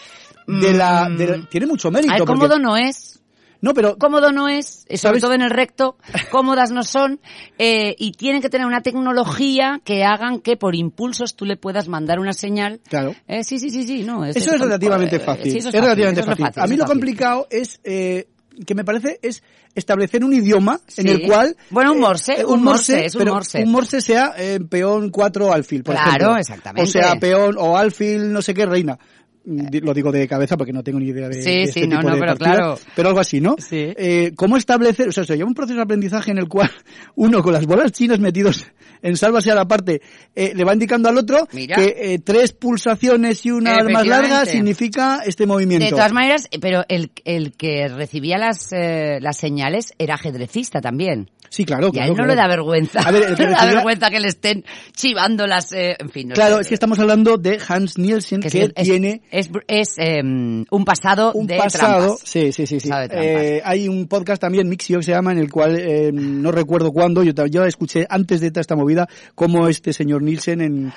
de 0.47 0.73
la, 0.73 1.09
de 1.09 1.27
la- 1.27 1.37
Mm. 1.37 1.47
Tiene 1.49 1.67
mucho 1.67 1.91
mérito. 1.91 2.11
A 2.11 2.15
ver, 2.17 2.25
porque- 2.25 2.33
cómodo 2.39 2.59
no 2.59 2.75
es. 2.77 3.21
No, 3.65 3.73
pero... 3.73 3.97
Cómodo 3.97 4.31
no 4.31 4.47
es, 4.47 4.85
eh, 4.89 4.97
sobre 4.97 5.19
¿Sabes? 5.19 5.21
todo 5.23 5.33
en 5.33 5.41
el 5.41 5.49
recto, 5.49 5.97
cómodas 6.31 6.69
no 6.69 6.83
son, 6.83 7.19
eh, 7.57 7.95
y 7.97 8.11
tienen 8.11 8.43
que 8.43 8.49
tener 8.49 8.67
una 8.67 8.81
tecnología 8.81 9.81
que 9.83 10.03
hagan 10.03 10.39
que 10.39 10.55
por 10.55 10.75
impulsos 10.75 11.35
tú 11.35 11.45
le 11.45 11.57
puedas 11.57 11.87
mandar 11.87 12.19
una 12.19 12.33
señal. 12.33 12.79
Claro. 12.87 13.15
Eh, 13.27 13.43
sí, 13.43 13.57
sí, 13.57 13.71
sí, 13.71 13.83
sí, 13.83 14.03
no. 14.03 14.23
Eso 14.23 14.53
es 14.53 14.61
relativamente 14.61 15.15
eh, 15.15 15.19
fácil. 15.19 15.51
sí, 15.51 15.57
eso 15.57 15.69
es 15.69 15.73
fácil, 15.73 15.81
relativamente 15.81 16.21
eso 16.21 16.29
fácil. 16.29 16.45
fácil, 16.45 16.61
A 16.63 16.67
mí 16.67 16.77
lo 16.77 16.85
complicado 16.85 17.47
es 17.49 17.79
eh, 17.83 18.27
que 18.67 18.75
me 18.75 18.85
parece 18.85 19.19
es 19.23 19.41
establecer 19.73 20.23
un 20.23 20.31
idioma 20.33 20.79
en 20.95 21.07
el 21.09 21.23
cual 21.23 21.57
Bueno, 21.71 21.91
un 21.93 21.99
morse, 21.99 22.39
eh, 22.41 22.45
un 22.45 22.63
morse, 22.63 23.05
es 23.07 23.15
un 23.15 23.19
pero 23.19 23.33
morse. 23.33 23.63
un 23.63 23.71
morse 23.71 23.99
sea 23.99 24.33
eh, 24.37 24.59
peón 24.69 25.09
4 25.09 25.51
alfil 25.51 25.83
por 25.83 25.95
Claro, 25.95 26.11
ejemplo. 26.11 26.37
exactamente. 26.37 26.83
o 26.83 26.85
sea 26.85 27.15
peón 27.19 27.55
o 27.57 27.75
alfil 27.77 28.31
no 28.31 28.41
sé 28.41 28.53
qué 28.53 28.65
reina 28.65 28.97
lo 29.45 29.93
digo 29.93 30.11
de 30.11 30.27
cabeza 30.27 30.57
porque 30.57 30.73
no 30.73 30.83
tengo 30.83 30.99
ni 30.99 31.07
idea 31.07 31.29
de, 31.29 31.41
Sí, 31.41 31.49
de 31.49 31.63
este 31.63 31.81
sí, 31.81 31.87
no, 31.87 31.97
tipo 31.97 32.09
no, 32.09 32.15
de 32.15 32.21
pero 32.21 32.31
partidas, 32.33 32.57
claro. 32.57 32.79
pero 32.95 33.09
algo 33.09 33.19
así, 33.19 33.41
¿no? 33.41 33.55
Sí. 33.57 33.93
Eh, 33.95 34.31
¿Cómo 34.35 34.57
establecer, 34.57 35.09
o 35.09 35.11
sea, 35.11 35.23
se 35.23 35.37
llama 35.37 35.49
un 35.49 35.55
proceso 35.55 35.75
de 35.77 35.83
aprendizaje 35.83 36.31
en 36.31 36.39
el 36.39 36.47
cual 36.47 36.71
uno 37.15 37.41
con 37.43 37.53
las 37.53 37.65
bolas 37.65 37.91
chinas 37.91 38.19
metidos 38.19 38.65
en 39.01 39.15
sálvase 39.17 39.51
a 39.51 39.55
la 39.55 39.67
parte 39.67 40.01
eh, 40.35 40.53
le 40.55 40.63
va 40.63 40.73
indicando 40.73 41.09
al 41.09 41.17
otro 41.17 41.47
Mira. 41.51 41.75
que 41.75 41.95
eh, 42.13 42.19
tres 42.19 42.53
pulsaciones 42.53 43.45
y 43.45 43.51
una 43.51 43.83
más 43.83 44.07
larga 44.07 44.45
significa 44.45 45.21
este 45.25 45.45
movimiento. 45.45 45.85
De 45.85 45.91
todas 45.91 46.11
maneras, 46.11 46.47
pero 46.59 46.83
el, 46.89 47.11
el 47.23 47.53
que 47.53 47.87
recibía 47.87 48.37
las, 48.37 48.73
eh, 48.73 49.19
las 49.21 49.37
señales 49.37 49.93
era 49.99 50.15
ajedrecista 50.15 50.81
también. 50.81 51.29
Sí, 51.55 51.63
claro, 51.63 51.85
y 51.85 51.87
a 51.87 51.91
claro. 51.91 52.05
él 52.05 52.09
no 52.09 52.15
claro. 52.15 52.29
le 52.31 52.35
da 52.35 52.47
vergüenza. 52.49 52.99
A 52.99 53.11
ver, 53.11 53.23
el 53.23 53.35
que 53.37 53.43
no 53.45 53.49
le 53.51 53.55
da 53.55 53.65
vergüenza 53.65 54.09
que 54.09 54.19
le 54.19 54.27
estén 54.27 54.65
chivando 54.93 55.47
las... 55.47 55.71
eh, 55.71 55.95
en 55.97 56.09
fin, 56.09 56.27
no 56.27 56.35
Claro, 56.35 56.55
sé. 56.55 56.61
es 56.63 56.67
que 56.67 56.73
estamos 56.73 56.99
hablando 56.99 57.37
de 57.37 57.57
Hans 57.65 57.97
Nielsen, 57.97 58.41
que, 58.41 58.49
Que 58.49 58.61
es, 58.63 58.71
es- 58.75 58.83
tiene 58.83 59.21
es, 59.31 59.49
es, 59.67 59.93
eh, 59.97 60.21
un 60.21 60.83
pasado 60.85 61.31
un 61.33 61.47
de 61.47 61.57
pasado, 61.57 61.99
trampas. 62.17 62.19
sí, 62.25 62.51
sí, 62.51 62.67
sí, 62.67 62.79
sí. 62.81 62.89
Eh, 63.11 63.61
hay 63.63 63.87
un 63.87 64.07
podcast 64.07 64.41
también, 64.41 64.67
Mixio, 64.67 64.97
que 64.99 65.03
se 65.05 65.11
llama, 65.11 65.31
en 65.31 65.37
el 65.37 65.49
cual 65.49 65.77
eh, 65.79 66.11
no 66.11 66.51
recuerdo 66.51 66.91
cuándo, 66.91 67.23
yo, 67.23 67.31
yo 67.45 67.63
escuché 67.63 68.05
antes 68.09 68.41
de 68.41 68.51
esta 68.53 68.75
movida, 68.75 69.07
cómo 69.33 69.69
este 69.69 69.93
señor 69.93 70.23
Nielsen 70.23 70.59
en, 70.59 70.93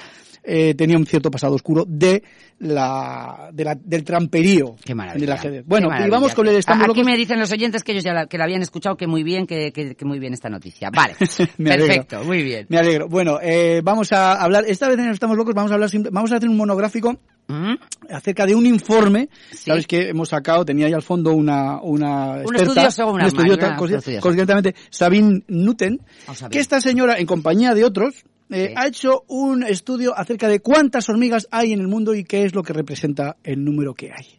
eh, 0.48 0.74
tenía 0.74 0.96
un 0.96 1.06
cierto 1.06 1.30
pasado 1.30 1.54
oscuro 1.54 1.84
de 1.86 2.22
la, 2.58 3.50
de 3.52 3.64
la 3.64 3.74
del 3.76 4.02
tramperío 4.04 4.74
Qué 4.84 4.94
maravilla. 4.94 5.24
el 5.26 5.32
ajedrez. 5.32 5.64
Bueno, 5.66 5.88
y 6.04 6.10
vamos 6.10 6.34
con 6.34 6.48
el 6.48 6.56
estamos 6.56 6.84
Aquí 6.84 6.88
locos. 7.00 7.04
me 7.04 7.16
dicen 7.16 7.38
los 7.38 7.52
oyentes 7.52 7.84
que 7.84 7.92
ellos 7.92 8.04
ya 8.04 8.12
la, 8.12 8.26
que 8.26 8.38
la 8.38 8.44
habían 8.44 8.62
escuchado, 8.62 8.96
que 8.96 9.06
muy 9.06 9.22
bien, 9.22 9.46
que, 9.46 9.72
que, 9.72 9.94
que 9.94 10.04
muy 10.04 10.18
bien 10.18 10.32
esta 10.32 10.48
noticia. 10.48 10.90
Vale, 10.90 11.14
alegro. 11.20 11.86
perfecto, 11.86 12.24
muy 12.24 12.42
bien. 12.42 12.66
Me 12.68 12.78
alegro. 12.78 13.08
Bueno, 13.08 13.38
eh, 13.42 13.80
vamos 13.84 14.12
a 14.12 14.34
hablar, 14.42 14.64
esta 14.66 14.88
vez 14.88 14.98
en 14.98 15.10
Estamos 15.10 15.36
Locos 15.36 15.54
vamos 15.54 15.70
a 15.70 15.74
hablar, 15.74 15.90
vamos 16.10 16.32
a 16.32 16.36
hacer 16.36 16.48
un 16.48 16.56
monográfico 16.56 17.18
¿Mm? 17.48 17.74
acerca 18.10 18.44
de 18.46 18.54
un 18.54 18.66
informe, 18.66 19.28
Sí. 19.52 19.70
sabes 19.70 19.86
que 19.86 20.08
hemos 20.08 20.28
sacado, 20.30 20.64
tenía 20.64 20.86
ahí 20.86 20.92
al 20.92 21.02
fondo 21.02 21.32
una 21.32 21.80
una 21.80 22.32
Un 22.32 22.40
experta, 22.56 22.62
estudioso, 22.88 23.06
una 23.06 23.22
un 23.24 23.28
estudioso, 23.28 23.60
máquina, 23.60 23.76
conci- 23.78 23.90
un 23.92 23.98
estudioso. 23.98 24.22
concretamente 24.28 24.74
Sabine 24.90 25.42
Newton, 25.48 26.00
Oh, 26.28 26.48
que 26.50 26.58
esta 26.58 26.80
señora 26.80 27.18
en 27.18 27.26
compañía 27.26 27.74
de 27.74 27.84
otros 27.84 28.24
eh, 28.50 28.68
Sí. 28.68 28.74
ha 28.76 28.86
hecho 28.86 29.24
un 29.28 29.62
estudio 29.62 30.16
acerca 30.16 30.48
de 30.48 30.60
cuántas 30.60 31.08
hormigas 31.08 31.48
hay 31.50 31.72
en 31.72 31.80
el 31.80 31.88
mundo 31.88 32.14
y 32.14 32.24
qué 32.24 32.44
es 32.44 32.54
lo 32.54 32.62
que 32.62 32.72
representa 32.72 33.36
el 33.44 33.64
número 33.64 33.94
que 33.94 34.12
hay. 34.12 34.37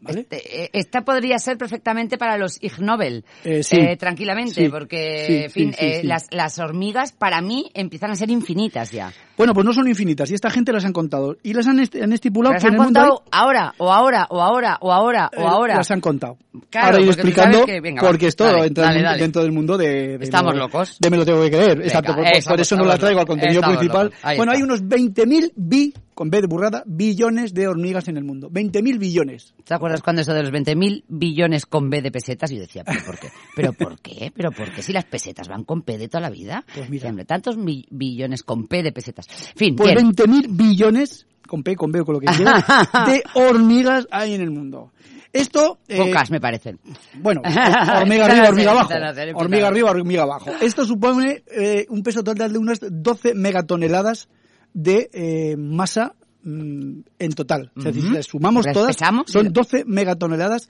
¿Vale? 0.00 0.20
Este, 0.20 0.64
eh, 0.64 0.70
esta 0.74 1.02
podría 1.02 1.38
ser 1.38 1.58
perfectamente 1.58 2.18
para 2.18 2.38
los 2.38 2.62
Ig 2.62 2.80
Nobel, 2.80 3.24
Eh, 3.44 3.62
sí. 3.64 3.76
eh, 3.76 3.96
tranquilamente, 3.96 4.54
Sí. 4.54 4.68
porque, 4.68 5.24
Sí, 5.26 5.34
en 5.44 5.50
fin, 5.50 5.74
eh. 5.78 6.02
Las, 6.04 6.28
las 6.30 6.58
hormigas 6.60 7.12
para 7.12 7.40
mí 7.40 7.70
empiezan 7.74 8.10
a 8.12 8.14
ser 8.16 8.30
infinitas 8.30 8.92
ya. 8.92 9.12
Bueno, 9.36 9.54
pues 9.54 9.64
no 9.64 9.72
son 9.72 9.86
infinitas 9.88 10.30
y 10.30 10.34
esta 10.34 10.50
gente 10.50 10.72
las 10.72 10.84
han 10.84 10.92
contado 10.92 11.36
y 11.42 11.52
las 11.52 11.66
han, 11.66 11.78
est- 11.80 11.94
han 11.96 12.12
estipulado 12.12 12.54
Las 12.54 12.62
que 12.62 12.68
en 12.68 12.74
han 12.74 12.80
el 12.80 12.84
mundo 12.86 13.00
contado 13.00 13.22
ahora, 13.30 13.74
o 13.78 13.92
ahora, 13.92 14.26
o 14.30 14.40
ahora, 14.42 14.78
o 14.80 14.92
ahora, 14.92 15.30
o 15.36 15.46
ahora. 15.48 15.76
las 15.76 15.90
han 15.90 16.00
contado. 16.00 16.38
Claro, 16.70 16.86
Ahora 16.88 16.98
tú 16.98 17.10
explicando 17.10 17.64
que- 17.64 17.80
venga, 17.80 18.02
porque 18.02 18.26
es 18.28 18.34
todo 18.36 18.48
dale, 18.52 18.66
entra 18.66 18.84
dale, 18.86 18.98
en- 18.98 19.04
dale. 19.04 19.18
dentro 19.22 19.42
del 19.42 19.52
mundo 19.52 19.76
de, 19.78 20.18
de 20.18 20.24
Estamos 20.24 20.54
lo- 20.54 20.60
locos. 20.60 20.98
de 20.98 21.10
me 21.10 21.16
lo 21.16 21.24
tengo 21.24 21.40
que 21.42 21.50
creer. 21.50 21.80
Exacto, 21.82 22.14
por, 22.14 22.60
eso 22.60 22.76
no 22.76 22.84
la 22.84 22.98
traigo 22.98 23.20
al 23.20 23.26
contenido 23.26 23.62
principal. 23.62 24.12
Bueno, 24.36 24.52
hay 24.52 24.62
unos 24.62 24.82
20.000 24.82 25.52
bi 25.54 25.94
con 26.14 26.30
B 26.30 26.40
de 26.40 26.46
burrada, 26.48 26.82
billones 26.84 27.54
de 27.54 27.68
hormigas 27.68 28.08
en 28.08 28.16
el 28.16 28.24
mundo. 28.24 28.50
20.000 28.50 28.98
billones. 28.98 29.54
¿Te 29.64 29.72
acuerdas 29.74 29.87
cuando 30.02 30.22
eso 30.22 30.32
de 30.34 30.42
los 30.42 30.52
20.000 30.52 31.04
billones 31.08 31.66
con 31.66 31.90
B 31.90 32.02
de 32.02 32.10
pesetas? 32.10 32.50
Yo 32.50 32.58
decía, 32.60 32.84
¿pero 32.84 33.04
por 33.04 33.18
qué? 33.18 33.28
¿Pero 33.56 33.72
por 33.72 34.00
qué? 34.00 34.32
¿Pero 34.34 34.52
por 34.52 34.72
qué 34.72 34.82
si 34.82 34.92
las 34.92 35.04
pesetas 35.04 35.48
van 35.48 35.64
con 35.64 35.82
P 35.82 35.98
de 35.98 36.08
toda 36.08 36.20
la 36.20 36.30
vida? 36.30 36.64
Pues 36.74 36.88
mira. 36.90 37.08
Hombre, 37.08 37.24
tantos 37.24 37.56
billones 37.58 38.42
con 38.42 38.66
P 38.66 38.82
de 38.82 38.92
pesetas. 38.92 39.26
Fin, 39.56 39.76
Pues 39.76 39.94
bien. 39.94 40.12
20.000 40.12 40.46
billones, 40.50 41.26
con 41.46 41.62
P, 41.62 41.76
con 41.76 41.90
B 41.92 42.00
o 42.00 42.04
con 42.04 42.14
lo 42.14 42.20
que 42.20 42.26
quieras, 42.26 42.64
de 43.06 43.22
hormigas 43.34 44.06
hay 44.10 44.34
en 44.34 44.42
el 44.42 44.50
mundo. 44.50 44.92
Esto... 45.32 45.78
eh, 45.88 45.98
Pocas 45.98 46.30
me 46.30 46.40
parecen. 46.40 46.78
Bueno, 47.14 47.42
hormiga 48.00 48.24
arriba, 48.26 48.48
hormiga 48.48 48.70
abajo. 48.70 48.90
Hormiga 49.34 49.68
arriba, 49.68 49.90
hormiga 49.90 50.22
abajo. 50.22 50.50
Esto 50.60 50.86
supone 50.86 51.42
eh, 51.54 51.86
un 51.90 52.02
peso 52.02 52.24
total 52.24 52.52
de 52.52 52.58
unas 52.58 52.80
12 52.80 53.34
megatoneladas 53.34 54.28
de 54.72 55.10
eh, 55.12 55.56
masa 55.58 56.14
mm, 56.42 57.00
en 57.18 57.32
total. 57.32 57.70
Es 57.76 57.84
decir, 57.84 58.02
si 58.02 58.10
las 58.10 58.26
sumamos 58.26 58.64
¿Las 58.66 58.74
todas, 58.74 58.96
pesamos? 58.96 59.30
son 59.30 59.52
12 59.52 59.84
megatoneladas. 59.86 60.68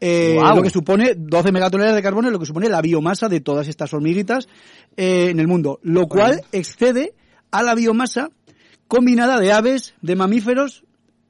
eh. 0.00 0.38
Lo 0.54 0.62
que 0.62 0.70
supone 0.70 1.14
12 1.16 1.52
megatoneladas 1.52 1.96
de 1.96 2.02
carbono, 2.02 2.30
lo 2.30 2.38
que 2.38 2.46
supone 2.46 2.68
la 2.68 2.82
biomasa 2.82 3.28
de 3.28 3.40
todas 3.40 3.68
estas 3.68 3.92
hormiguitas 3.94 4.48
eh, 4.96 5.28
en 5.30 5.40
el 5.40 5.48
mundo, 5.48 5.80
lo 5.82 6.06
cual 6.06 6.42
excede 6.52 7.14
a 7.50 7.62
la 7.62 7.74
biomasa 7.74 8.30
combinada 8.88 9.40
de 9.40 9.52
aves, 9.52 9.94
de 10.00 10.16
mamíferos, 10.16 10.84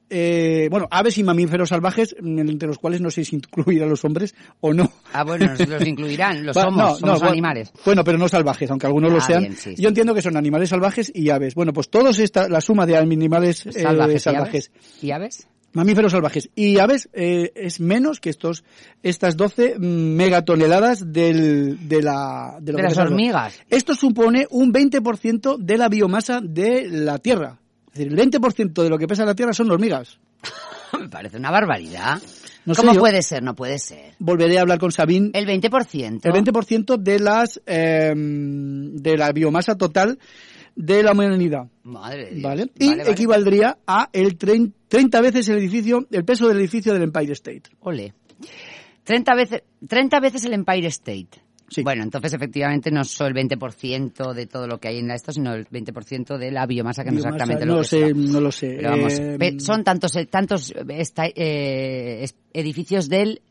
eh, 0.09 0.67
bueno, 0.71 0.87
aves 0.91 1.17
y 1.17 1.23
mamíferos 1.23 1.69
salvajes, 1.69 2.15
mm, 2.19 2.39
entre 2.39 2.67
los 2.67 2.77
cuales 2.77 3.01
no 3.01 3.09
sé 3.11 3.23
si 3.25 3.35
incluir 3.35 3.83
a 3.83 3.85
los 3.85 4.03
hombres 4.05 4.35
o 4.61 4.73
no. 4.73 4.91
Ah, 5.13 5.23
bueno, 5.23 5.47
los 5.67 5.85
incluirán. 5.85 6.45
Los 6.45 6.55
somos, 6.55 6.75
no, 6.77 6.87
somos 6.89 7.01
no, 7.01 7.13
bueno, 7.19 7.29
animales. 7.31 7.71
Bueno, 7.85 8.03
pero 8.03 8.17
no 8.17 8.27
salvajes, 8.27 8.69
aunque 8.71 8.85
algunos 8.87 9.11
lo 9.11 9.17
Ah, 9.17 9.21
sean. 9.21 9.39
bien, 9.41 9.55
sí, 9.57 9.75
sí. 9.75 9.81
Yo 9.81 9.89
entiendo 9.89 10.13
que 10.13 10.21
son 10.21 10.37
animales 10.37 10.69
salvajes 10.69 11.11
y 11.13 11.29
aves. 11.29 11.55
Bueno, 11.55 11.73
pues 11.73 11.89
todos 11.89 12.19
esta, 12.19 12.47
la 12.47 12.61
suma 12.61 12.85
de 12.85 12.97
animales 12.97 13.65
eh, 13.65 13.71
Salvajes. 13.73 14.23
salvajes, 14.23 14.71
¿Y 15.01 15.11
aves? 15.11 15.47
mamíferos 15.73 16.11
salvajes 16.11 16.49
y 16.55 16.79
aves 16.79 17.07
eh, 17.13 17.51
es 17.55 17.79
menos 17.79 18.19
que 18.19 18.31
estos 18.31 18.63
estas 19.03 19.37
12 19.37 19.75
mm, 19.77 19.83
megatoneladas 20.15 21.11
del, 21.13 21.87
de 21.87 22.01
la 22.01 22.57
de, 22.61 22.71
lo 22.71 22.77
De 22.77 22.83
que 22.83 22.89
las 22.89 22.97
hormigas. 22.97 23.59
Esto 23.69 23.93
supone 23.93 24.47
un 24.49 24.73
20% 24.73 25.57
de 25.57 25.77
la 25.77 25.89
biomasa 25.89 26.41
de 26.41 26.87
la 26.89 27.17
Tierra. 27.19 27.59
Es 27.97 28.05
decir, 28.05 28.19
el 28.19 28.31
20% 28.31 28.83
de 28.83 28.89
lo 28.89 28.97
que 28.97 29.07
pesa 29.07 29.25
la 29.25 29.33
Tierra 29.33 29.53
son 29.53 29.71
hormigas. 29.71 30.19
Me 30.99 31.09
parece 31.09 31.37
una 31.37 31.49
barbaridad. 31.51 32.21
No 32.65 32.75
¿Cómo 32.75 32.93
puede 32.95 33.21
ser? 33.21 33.41
No 33.43 33.55
puede 33.55 33.79
ser. 33.79 34.13
Volveré 34.19 34.57
a 34.57 34.61
hablar 34.61 34.77
con 34.77 34.91
Sabine 34.91 35.31
El 35.33 35.45
20%. 35.47 36.19
El 36.23 36.31
20% 36.33 36.97
de 36.97 37.19
las 37.19 37.61
eh, 37.65 38.13
de 38.15 39.17
la 39.17 39.31
biomasa 39.31 39.75
total 39.75 40.19
de 40.75 41.01
la 41.01 41.13
humanidad, 41.13 41.67
Madre 41.83 42.25
de 42.25 42.31
Dios. 42.35 42.43
¿vale? 42.43 42.69
Y 42.77 42.87
Vale, 42.89 42.97
vale. 42.99 43.11
equivaldría 43.11 43.77
a 43.87 44.09
el 44.13 44.37
trein- 44.37 44.73
30 44.89 45.21
veces 45.21 45.49
el 45.49 45.57
edificio, 45.57 46.05
el 46.11 46.23
peso 46.23 46.47
del 46.49 46.57
edificio 46.59 46.93
del 46.93 47.01
Empire 47.03 47.33
State. 47.33 47.63
Ole. 47.79 48.13
30 49.05 49.35
veces, 49.35 49.63
30 49.87 50.19
veces 50.19 50.45
el 50.45 50.53
Empire 50.53 50.87
State. 50.87 51.29
Sí. 51.69 51.83
Bueno, 51.83 52.03
entonces 52.03 52.33
efectivamente 52.33 52.91
no 52.91 53.03
solo 53.03 53.37
el 53.37 53.47
20% 53.49 54.33
de 54.33 54.47
todo 54.47 54.67
lo 54.67 54.79
que 54.79 54.87
hay 54.87 54.99
en 54.99 55.11
esto, 55.11 55.33
sino 55.33 55.53
el 55.53 55.67
20% 55.67 56.37
de 56.37 56.49
la 56.51 56.65
biomasa 56.65 57.03
que 57.03 57.11
no 57.11 57.17
Biomasa, 57.17 57.35
exactamente 57.35 57.65
no 57.65 57.71
lo 57.73 57.77
lo 57.77 57.81
que 57.83 57.87
sé, 57.89 57.99
sea. 57.99 58.13
no 58.15 58.41
lo 58.41 58.51
sé. 58.51 58.73
Pero 58.77 58.89
vamos, 58.91 59.13
Eh, 59.19 59.57
son 59.59 59.83
tantos 59.83 60.15
eh, 60.15 60.25
tantos 60.27 60.73
esta- 60.87 61.25
eh, 61.27 62.25
edificios 62.53 63.09
del 63.09 63.41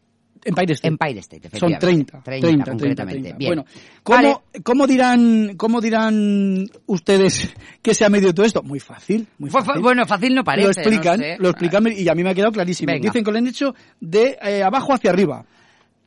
Empire 0.44 0.74
State. 0.74 0.88
Empire 0.88 1.20
State, 1.20 1.42
Son 1.58 1.72
efectivamente. 1.72 1.86
30, 1.86 2.22
30, 2.22 2.46
30, 2.46 2.70
concretamente. 2.70 3.20
30. 3.20 3.38
Bien. 3.38 3.48
Bueno, 3.50 3.64
¿cómo, 4.02 4.16
Vale. 4.16 4.62
¿cómo 4.62 4.86
dirán 4.86 5.54
cómo 5.56 5.80
dirán 5.80 6.68
ustedes 6.86 7.52
que 7.82 7.94
se 7.94 8.04
ha 8.04 8.08
medido 8.08 8.32
todo 8.32 8.46
esto? 8.46 8.62
Muy 8.62 8.78
fácil, 8.80 9.26
muy 9.38 9.50
fácil. 9.50 9.82
bueno, 9.82 10.06
fácil 10.06 10.34
no 10.34 10.44
parece. 10.44 10.66
lo 10.66 10.70
explican, 10.72 11.18
no 11.18 11.26
sé. 11.26 11.36
lo 11.38 11.48
explican 11.50 11.86
y 11.88 12.08
a 12.08 12.14
mí 12.14 12.22
me 12.22 12.30
ha 12.30 12.34
quedado 12.34 12.52
clarísimo. 12.52 12.92
Venga. 12.92 13.08
Dicen 13.08 13.24
que 13.24 13.30
lo 13.32 13.38
han 13.38 13.46
hecho 13.46 13.74
de 14.00 14.38
eh, 14.42 14.62
abajo 14.62 14.94
hacia 14.94 15.10
arriba. 15.10 15.44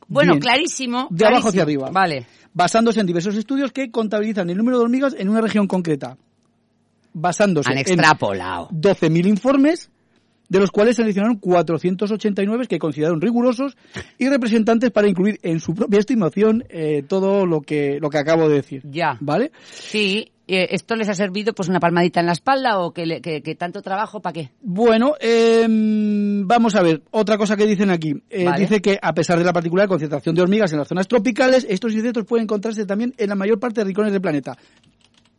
Bueno, 0.09 0.33
Bien. 0.33 0.41
clarísimo. 0.41 1.07
De 1.11 1.25
abajo 1.25 1.49
hacia 1.49 1.61
arriba. 1.61 1.89
Vale. 1.91 2.25
basándose 2.53 2.99
en 2.99 3.05
diversos 3.07 3.35
estudios 3.37 3.71
que 3.71 3.89
contabilizan 3.91 4.49
el 4.49 4.57
número 4.57 4.79
de 4.79 4.83
hormigas 4.83 5.15
en 5.17 5.29
una 5.29 5.39
región 5.39 5.67
concreta, 5.67 6.17
basándose 7.13 7.69
Han 7.69 7.77
en 7.77 7.81
extrapolado. 7.81 8.69
12.000 8.71 9.27
informes, 9.27 9.91
de 10.49 10.59
los 10.59 10.71
cuales 10.71 10.95
seleccionaron 10.95 11.37
489 11.37 12.65
que 12.67 12.79
consideraron 12.79 13.21
rigurosos 13.21 13.77
y 14.17 14.27
representantes 14.29 14.89
para 14.91 15.07
incluir 15.07 15.39
en 15.43 15.59
su 15.59 15.75
propia 15.75 15.99
estimación 15.99 16.63
eh, 16.69 17.03
todo 17.07 17.45
lo 17.45 17.61
que 17.61 17.99
lo 18.01 18.09
que 18.09 18.17
acabo 18.17 18.49
de 18.49 18.55
decir. 18.55 18.81
Ya. 18.85 19.15
¿Vale? 19.19 19.51
Sí, 19.71 20.31
eh, 20.55 20.67
¿esto 20.71 20.95
les 20.95 21.09
ha 21.09 21.13
servido 21.13 21.53
pues 21.53 21.69
una 21.69 21.79
palmadita 21.79 22.19
en 22.19 22.25
la 22.25 22.31
espalda 22.33 22.79
o 22.79 22.91
que, 22.91 23.21
que, 23.21 23.41
que 23.41 23.55
tanto 23.55 23.81
trabajo 23.81 24.19
para 24.21 24.33
qué? 24.33 24.49
Bueno, 24.61 25.13
eh, 25.19 25.65
vamos 25.69 26.75
a 26.75 26.81
ver, 26.81 27.01
otra 27.11 27.37
cosa 27.37 27.55
que 27.55 27.65
dicen 27.65 27.89
aquí. 27.91 28.13
Eh, 28.29 28.45
Vale. 28.45 28.59
Dice 28.61 28.81
que 28.81 28.97
a 29.01 29.13
pesar 29.13 29.37
de 29.37 29.45
la 29.45 29.53
particular 29.53 29.87
concentración 29.87 30.35
de 30.35 30.41
hormigas 30.41 30.71
en 30.73 30.79
las 30.79 30.87
zonas 30.87 31.07
tropicales, 31.07 31.65
estos 31.69 31.93
insectos 31.93 32.25
pueden 32.25 32.43
encontrarse 32.43 32.85
también 32.85 33.13
en 33.17 33.29
la 33.29 33.35
mayor 33.35 33.59
parte 33.59 33.81
de 33.81 33.85
rincones 33.85 34.11
del 34.11 34.21
planeta. 34.21 34.57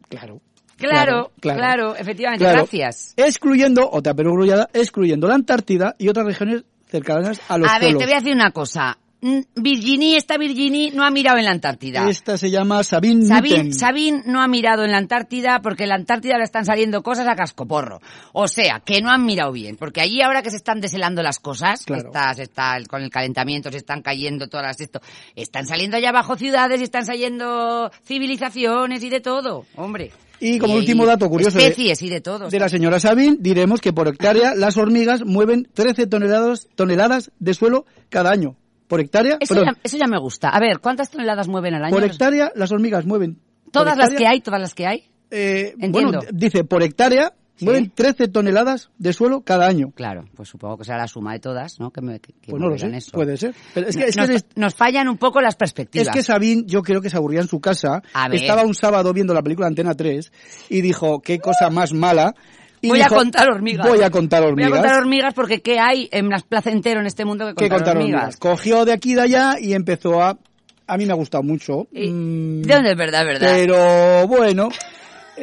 Claro. 0.08 0.40
Claro, 0.76 1.30
claro, 1.40 1.58
claro. 1.58 1.96
efectivamente, 1.96 2.42
Claro. 2.44 2.58
gracias. 2.60 3.12
Excluyendo, 3.16 3.88
otra 3.92 4.14
perogrullada, 4.14 4.70
excluyendo 4.72 5.28
la 5.28 5.34
Antártida 5.34 5.94
y 5.98 6.08
otras 6.08 6.24
regiones 6.24 6.64
cercanas 6.86 7.38
a 7.48 7.58
los 7.58 7.68
A 7.70 7.78
ver, 7.78 7.88
polos. 7.88 7.98
te 7.98 8.04
voy 8.06 8.14
a 8.14 8.18
decir 8.20 8.34
una 8.34 8.50
cosa. 8.50 8.96
Mm, 9.20 9.40
Virginie, 9.56 10.16
esta 10.16 10.36
Virginie 10.38 10.92
no 10.92 11.04
ha 11.04 11.10
mirado 11.10 11.38
en 11.38 11.44
la 11.44 11.50
Antártida. 11.52 12.08
Esta 12.08 12.36
se 12.38 12.50
llama 12.50 12.82
Sabine 12.84 13.26
Sabine. 13.26 13.72
Sabine 13.72 14.22
no 14.26 14.40
ha 14.42 14.48
mirado 14.48 14.84
en 14.84 14.90
la 14.92 14.98
Antártida 14.98 15.60
porque 15.62 15.84
en 15.84 15.90
la 15.90 15.94
Antártida 15.96 16.38
le 16.38 16.44
están 16.44 16.64
saliendo 16.64 17.02
cosas 17.02 17.26
a 17.28 17.36
cascoporro. 17.36 18.00
O 18.32 18.48
sea, 18.48 18.80
que 18.80 19.00
no 19.02 19.10
han 19.10 19.24
mirado 19.24 19.52
bien. 19.52 19.76
Porque 19.76 20.00
allí 20.00 20.20
ahora 20.22 20.42
que 20.42 20.50
se 20.50 20.56
están 20.56 20.80
deshelando 20.80 21.22
las 21.22 21.38
cosas, 21.38 21.84
Claro. 21.84 22.08
está, 22.08 22.34
se 22.34 22.42
está, 22.44 22.78
con 22.88 23.02
el 23.02 23.10
calentamiento 23.10 23.70
se 23.70 23.78
están 23.78 24.02
cayendo 24.02 24.48
todas 24.48 24.66
las 24.66 24.80
esto, 24.80 25.00
están 25.36 25.66
saliendo 25.66 25.96
allá 25.96 26.10
abajo 26.10 26.36
ciudades 26.36 26.80
y 26.80 26.84
están 26.84 27.04
saliendo 27.06 27.90
civilizaciones 28.04 29.02
y 29.02 29.10
de 29.10 29.20
todo, 29.20 29.66
hombre. 29.76 30.10
Y 30.42 30.58
como 30.58 30.74
último 30.76 31.04
dato 31.04 31.28
curioso 31.28 31.58
de- 31.58 31.66
Especies 31.66 32.00
y 32.02 32.08
de 32.08 32.20
todo. 32.22 32.48
de 32.48 32.58
la 32.58 32.68
señora 32.70 32.98
Sabine, 32.98 33.36
diremos 33.38 33.80
que 33.82 33.92
por 33.92 34.08
hectárea 34.08 34.54
las 34.54 34.78
hormigas 34.78 35.22
mueven 35.24 35.68
13 35.74 36.06
toneladas, 36.06 36.66
toneladas 36.74 37.30
de 37.38 37.52
suelo 37.52 37.84
cada 38.08 38.30
año. 38.30 38.56
Por 38.90 39.00
hectárea, 39.00 39.38
Eso 39.40 39.54
perdón, 39.54 39.74
ya, 39.76 39.80
eso 39.82 39.96
ya 39.96 40.06
me 40.06 40.18
gusta. 40.18 40.50
A 40.50 40.60
ver, 40.60 40.80
¿cuántas 40.80 41.10
toneladas 41.10 41.48
mueven 41.48 41.72
al 41.74 41.84
año? 41.84 41.94
por 41.94 42.04
hectárea 42.04 42.52
las 42.54 42.70
hormigas 42.72 43.06
mueven. 43.06 43.38
Todas 43.72 43.96
las 43.96 44.10
que 44.10 44.26
hay, 44.26 44.40
todas 44.42 44.60
las 44.60 44.74
que 44.74 44.86
hay. 44.86 45.04
eh, 45.30 45.74
Entiendo. 45.78 46.18
bueno, 46.18 46.30
dice 46.32 46.64
por 46.64 46.82
hectárea 46.82 47.32
Sí. 47.54 47.66
mueven 47.66 47.90
13 47.94 48.28
toneladas 48.28 48.88
de 48.96 49.12
suelo 49.12 49.42
cada 49.42 49.66
año. 49.66 49.90
Claro, 49.94 50.24
pues 50.34 50.48
supongo 50.48 50.78
que 50.78 50.84
será 50.86 50.96
la 50.96 51.06
suma 51.08 51.34
de 51.34 51.40
todas, 51.40 51.78
¿no? 51.78 51.90
Que, 51.90 52.00
me, 52.00 52.18
que, 52.18 52.32
que 52.32 52.50
Pues 52.52 52.58
no 52.62 52.68
lo 52.70 52.78
sé, 52.78 52.86
moverán 52.86 52.94
eso. 52.98 53.10
puede 53.12 53.36
ser. 53.36 53.54
Pero 53.74 53.86
es 53.86 53.96
que, 53.98 54.04
es 54.04 54.14
que 54.14 54.20
nos, 54.22 54.30
es- 54.30 54.46
nos 54.56 54.74
fallan 54.74 55.08
un 55.08 55.18
poco 55.18 55.42
las 55.42 55.56
perspectivas. 55.56 56.06
Es 56.08 56.12
que 56.14 56.22
Sabine, 56.22 56.62
yo 56.66 56.80
creo 56.82 57.02
que 57.02 57.10
se 57.10 57.18
aburría 57.18 57.42
en 57.42 57.48
su 57.48 57.60
casa. 57.60 58.02
A 58.14 58.28
ver. 58.30 58.40
Estaba 58.40 58.62
un 58.62 58.74
sábado 58.74 59.12
viendo 59.12 59.34
la 59.34 59.42
película 59.42 59.66
Antena 59.66 59.94
3 59.94 60.32
y 60.70 60.80
dijo, 60.80 61.20
qué 61.20 61.38
cosa 61.38 61.68
más 61.68 61.92
mala. 61.92 62.34
Y 62.82 62.88
Voy 62.88 62.98
dijo, 62.98 63.14
a 63.14 63.18
contar 63.18 63.50
hormigas. 63.50 63.86
Voy 63.88 64.02
a 64.02 64.10
contar 64.10 64.42
hormigas. 64.42 64.70
Voy 64.70 64.78
a 64.78 64.82
contar 64.82 65.00
hormigas 65.00 65.34
porque 65.34 65.60
¿qué 65.60 65.78
hay 65.78 66.08
en 66.12 66.28
las 66.30 66.42
plazas 66.44 66.72
entero 66.72 67.00
en 67.00 67.06
este 67.06 67.24
mundo 67.24 67.46
que 67.48 67.54
¿Qué 67.54 67.68
contar, 67.68 67.78
contar 67.78 67.96
hormigas? 67.98 68.20
hormigas? 68.22 68.36
Cogió 68.38 68.84
de 68.84 68.92
aquí 68.92 69.12
y 69.12 69.14
de 69.16 69.20
allá 69.22 69.54
y 69.60 69.74
empezó 69.74 70.22
a... 70.22 70.38
A 70.86 70.96
mí 70.96 71.06
me 71.06 71.12
ha 71.12 71.16
gustado 71.16 71.42
mucho. 71.44 71.86
Y- 71.92 72.08
Mm, 72.10 72.62
¿De 72.62 72.74
dónde 72.74 72.90
es 72.92 72.96
verdad, 72.96 73.24
verdad? 73.24 73.52
Pero 73.54 74.26
bueno, 74.26 74.70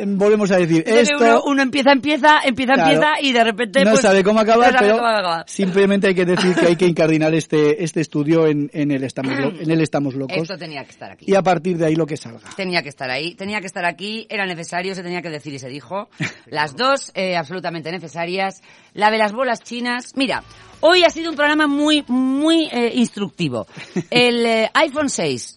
volvemos 0.05 0.51
a 0.51 0.57
decir, 0.57 0.83
esto... 0.85 1.17
uno, 1.17 1.41
uno 1.45 1.61
empieza, 1.61 1.91
empieza, 1.91 2.39
empieza, 2.43 2.73
Claro. 2.73 2.91
empieza 2.91 3.21
y 3.21 3.31
de 3.31 3.43
repente 3.43 3.83
no 3.83 3.91
pues, 3.91 4.01
sabe 4.01 4.23
cómo 4.23 4.39
acabar, 4.39 4.75
pero 4.79 4.97
cómo 4.97 5.07
acabar. 5.07 5.45
simplemente 5.47 6.07
hay 6.07 6.15
que 6.15 6.25
decir 6.25 6.55
que 6.55 6.65
hay 6.67 6.75
que 6.75 6.85
incardinar 6.87 7.33
este, 7.33 7.83
este 7.83 8.01
estudio 8.01 8.47
en, 8.47 8.69
en, 8.73 8.91
el 8.91 9.03
estamos 9.03 9.33
en 9.59 9.71
el 9.71 9.81
Estamos 9.81 10.15
Locos 10.15 10.37
Esto 10.37 10.57
tenía 10.57 10.83
que 10.83 10.91
estar 10.91 11.11
aquí. 11.11 11.25
y 11.27 11.35
a 11.35 11.41
partir 11.41 11.77
de 11.77 11.85
ahí 11.85 11.95
lo 11.95 12.05
que 12.05 12.17
salga. 12.17 12.49
Tenía 12.55 12.81
que 12.83 12.89
estar 12.89 13.09
ahí, 13.09 13.35
tenía 13.35 13.59
que 13.61 13.67
estar 13.67 13.85
aquí, 13.85 14.27
era 14.29 14.45
necesario, 14.45 14.93
se 14.95 15.03
tenía 15.03 15.21
que 15.21 15.29
decir 15.29 15.53
y 15.53 15.59
se 15.59 15.69
dijo. 15.69 16.09
Las 16.45 16.75
dos, 16.75 17.11
eh, 17.15 17.35
absolutamente 17.35 17.91
necesarias. 17.91 18.61
La 18.93 19.11
de 19.11 19.17
las 19.17 19.31
bolas 19.33 19.61
chinas. 19.63 20.13
Mira, 20.15 20.43
hoy 20.81 21.03
ha 21.03 21.09
sido 21.09 21.29
un 21.29 21.35
programa 21.35 21.67
muy, 21.67 22.03
muy 22.07 22.65
eh, 22.71 22.91
instructivo. 22.95 23.67
El 24.09 24.45
eh, 24.45 24.69
iPhone 24.73 25.09
6, 25.09 25.56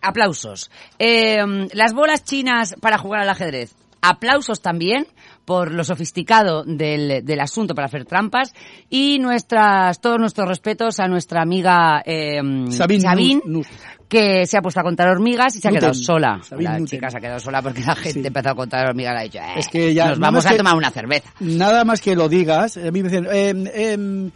aplausos. 0.00 0.70
Eh, 0.98 1.38
las 1.72 1.92
bolas 1.92 2.24
chinas 2.24 2.74
para 2.80 2.98
jugar 2.98 3.20
al 3.22 3.28
ajedrez, 3.30 3.74
aplausos 4.00 4.60
también 4.60 5.06
por 5.44 5.72
lo 5.72 5.82
sofisticado 5.82 6.62
del, 6.62 7.24
del 7.24 7.40
asunto 7.40 7.74
para 7.74 7.86
hacer 7.86 8.04
trampas 8.04 8.52
y 8.90 9.18
nuestras 9.18 9.98
todos 10.00 10.18
nuestros 10.20 10.46
respetos 10.46 11.00
a 11.00 11.08
nuestra 11.08 11.40
amiga 11.40 12.02
eh, 12.04 12.38
Sabine 12.70 13.00
Sabine, 13.00 13.40
Nus- 13.46 13.46
Nus. 13.46 13.66
que 14.10 14.46
se 14.46 14.58
ha 14.58 14.60
puesto 14.62 14.80
a 14.80 14.82
contar 14.82 15.08
hormigas 15.08 15.56
y 15.56 15.60
se 15.60 15.68
ha 15.68 15.70
quedado 15.70 15.94
sola. 15.94 16.40
Sabine 16.42 16.78
la 16.80 16.84
chica 16.84 17.08
se 17.10 17.16
ha 17.16 17.20
quedado 17.20 17.40
sola 17.40 17.62
porque 17.62 17.80
la 17.80 17.94
gente 17.96 18.20
Sí. 18.20 18.26
empezó 18.26 18.50
a 18.50 18.54
contar 18.54 18.86
hormigas 18.88 19.14
y 19.14 19.18
ha 19.18 19.22
dicho, 19.22 19.38
eh, 19.38 19.52
Es 19.56 19.68
que 19.68 19.94
ya- 19.94 20.08
nos 20.10 20.18
nada 20.18 20.30
vamos 20.30 20.44
a 20.46 20.50
que- 20.50 20.56
tomar 20.58 20.76
una 20.76 20.90
cerveza. 20.90 21.30
Nada 21.40 21.84
más 21.86 22.02
que 22.02 22.14
lo 22.14 22.28
digas, 22.28 22.76
a 22.76 22.90
mí 22.90 23.02
me 23.02 23.08
dicen, 23.08 23.26
eh, 23.32 23.54
eh, 23.74 24.30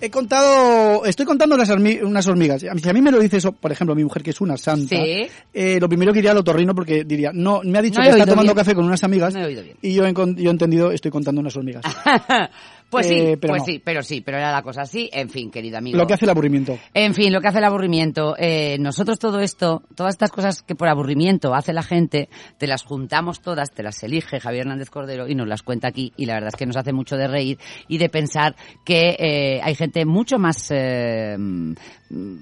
he 0.00 0.10
contado, 0.10 1.04
estoy 1.06 1.24
contando 1.24 1.56
las 1.56 1.70
hormi- 1.70 2.02
unas 2.02 2.26
hormigas. 2.26 2.62
A 2.64 2.74
mí- 2.74 2.80
Si 2.80 2.88
a 2.88 2.92
mí 2.92 3.00
me 3.00 3.10
lo 3.10 3.18
dice 3.18 3.38
eso, 3.38 3.52
por 3.52 3.72
ejemplo, 3.72 3.94
mi 3.94 4.04
mujer 4.04 4.22
que 4.22 4.30
es 4.30 4.40
una 4.40 4.56
santa, 4.56 4.94
Sí. 4.96 5.26
eh, 5.54 5.78
lo 5.80 5.88
primero 5.88 6.12
que 6.12 6.18
iría 6.18 6.32
al 6.32 6.38
otorrino 6.38 6.74
porque 6.74 7.04
diría, 7.04 7.30
no, 7.32 7.62
me 7.64 7.78
ha 7.78 7.82
dicho 7.82 7.98
No 8.00 8.04
que 8.04 8.10
está 8.10 8.24
tomando 8.26 8.52
bien. 8.52 8.56
café 8.56 8.74
con 8.74 8.84
unas 8.84 9.02
amigas 9.04 9.32
No 9.34 9.48
y 9.48 9.94
yo 9.94 10.04
he, 10.06 10.12
yo 10.12 10.48
he 10.48 10.50
entendido, 10.50 10.90
estoy 10.92 11.10
contando 11.10 11.40
unas 11.40 11.56
hormigas. 11.56 11.82
pues 12.90 13.06
sí, 13.08 13.14
Eh, 13.14 13.36
pero 13.40 13.52
pues 13.52 13.62
no. 13.62 13.66
sí, 13.66 13.82
pero 13.84 14.02
sí, 14.02 14.20
pero 14.20 14.38
era 14.38 14.52
la 14.52 14.62
cosa 14.62 14.82
así. 14.82 15.10
En 15.12 15.28
fin, 15.28 15.50
querido 15.50 15.78
amigo. 15.78 15.98
lo 15.98 16.06
que 16.06 16.14
hace 16.14 16.24
el 16.24 16.30
aburrimiento. 16.30 16.78
En 16.94 17.14
fin, 17.14 17.32
lo 17.32 17.40
que 17.40 17.48
hace 17.48 17.58
el 17.58 17.64
aburrimiento. 17.64 18.34
Eh, 18.38 18.76
nosotros 18.78 19.18
todo 19.18 19.40
esto, 19.40 19.82
todas 19.94 20.14
estas 20.14 20.30
cosas 20.30 20.62
que 20.62 20.74
por 20.74 20.88
aburrimiento 20.88 21.54
hace 21.54 21.72
la 21.72 21.82
gente, 21.82 22.28
te 22.58 22.66
las 22.66 22.82
juntamos 22.84 23.40
todas, 23.40 23.70
te 23.72 23.82
las 23.82 24.02
elige 24.02 24.40
Javier 24.40 24.62
Hernández 24.62 24.90
Cordero 24.90 25.28
y 25.28 25.34
nos 25.34 25.48
las 25.48 25.62
cuenta 25.62 25.88
aquí. 25.88 26.12
Y 26.16 26.26
la 26.26 26.34
verdad 26.34 26.50
es 26.52 26.56
que 26.56 26.66
nos 26.66 26.76
hace 26.76 26.92
mucho 26.92 27.16
de 27.16 27.26
reír 27.28 27.58
y 27.88 27.98
de 27.98 28.08
pensar 28.08 28.54
que 28.84 29.16
eh, 29.18 29.60
hay 29.62 29.74
gente 29.74 30.04
mucho 30.04 30.38
más, 30.38 30.68
eh, 30.70 31.36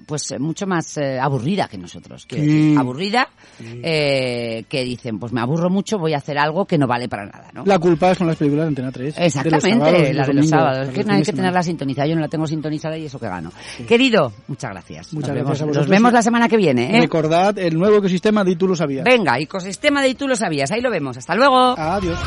pues 0.05 0.31
eh, 0.31 0.39
mucho 0.39 0.67
más 0.67 0.97
eh, 0.97 1.19
aburrida 1.19 1.67
que 1.67 1.77
nosotros. 1.77 2.27
Sí. 2.29 2.37
decir, 2.37 2.77
aburrida, 2.77 3.29
eh, 3.61 4.65
que 4.69 4.83
dicen, 4.83 5.19
pues 5.19 5.33
me 5.33 5.41
aburro 5.41 5.69
mucho, 5.69 5.97
voy 5.97 6.13
a 6.13 6.17
hacer 6.17 6.37
algo 6.37 6.65
que 6.65 6.77
no 6.77 6.87
vale 6.87 7.07
para 7.09 7.25
nada, 7.25 7.49
¿no? 7.53 7.63
La 7.65 7.79
culpa 7.79 8.11
es 8.11 8.17
con 8.17 8.27
las 8.27 8.35
películas 8.35 8.65
de 8.65 8.67
Antena 8.69 8.91
3. 8.91 9.15
Exactamente, 9.17 9.69
de 9.69 9.73
los 9.73 9.79
sábados 9.89 10.09
y 10.09 10.13
la 10.13 10.25
de 10.25 10.33
los 10.33 10.49
sábados. 10.49 10.87
Es 10.89 10.93
que 10.93 11.03
no 11.03 11.13
hay 11.13 11.23
que 11.23 11.33
tenerla 11.33 11.63
sintonizada, 11.63 12.07
yo 12.07 12.15
no 12.15 12.21
la 12.21 12.27
tengo 12.27 12.47
sintonizada 12.47 12.97
y 12.97 13.05
eso 13.05 13.19
que 13.19 13.27
gano. 13.27 13.51
Querido, 13.87 14.31
muchas 14.47 14.71
gracias. 14.71 15.13
Muchas 15.13 15.29
nos 15.29 15.37
gracias 15.37 15.59
vemos, 15.59 15.77
a 15.77 15.79
nos 15.79 15.87
vemos 15.87 16.13
la 16.13 16.21
semana 16.21 16.47
que 16.47 16.57
viene. 16.57 16.97
¿eh? 16.97 17.01
Recordad 17.01 17.57
el 17.57 17.77
nuevo 17.77 17.97
ecosistema 17.97 18.43
de 18.43 18.51
Y 18.51 18.55
tú 18.55 18.67
lo 18.67 18.75
sabías. 18.75 19.03
Venga, 19.03 19.39
ecosistema 19.39 20.01
de 20.01 20.15
tú 20.15 20.27
lo 20.27 20.35
sabías, 20.35 20.71
ahí 20.71 20.81
lo 20.81 20.89
vemos. 20.89 21.17
Hasta 21.17 21.35
luego. 21.35 21.75
Adiós. 21.77 22.17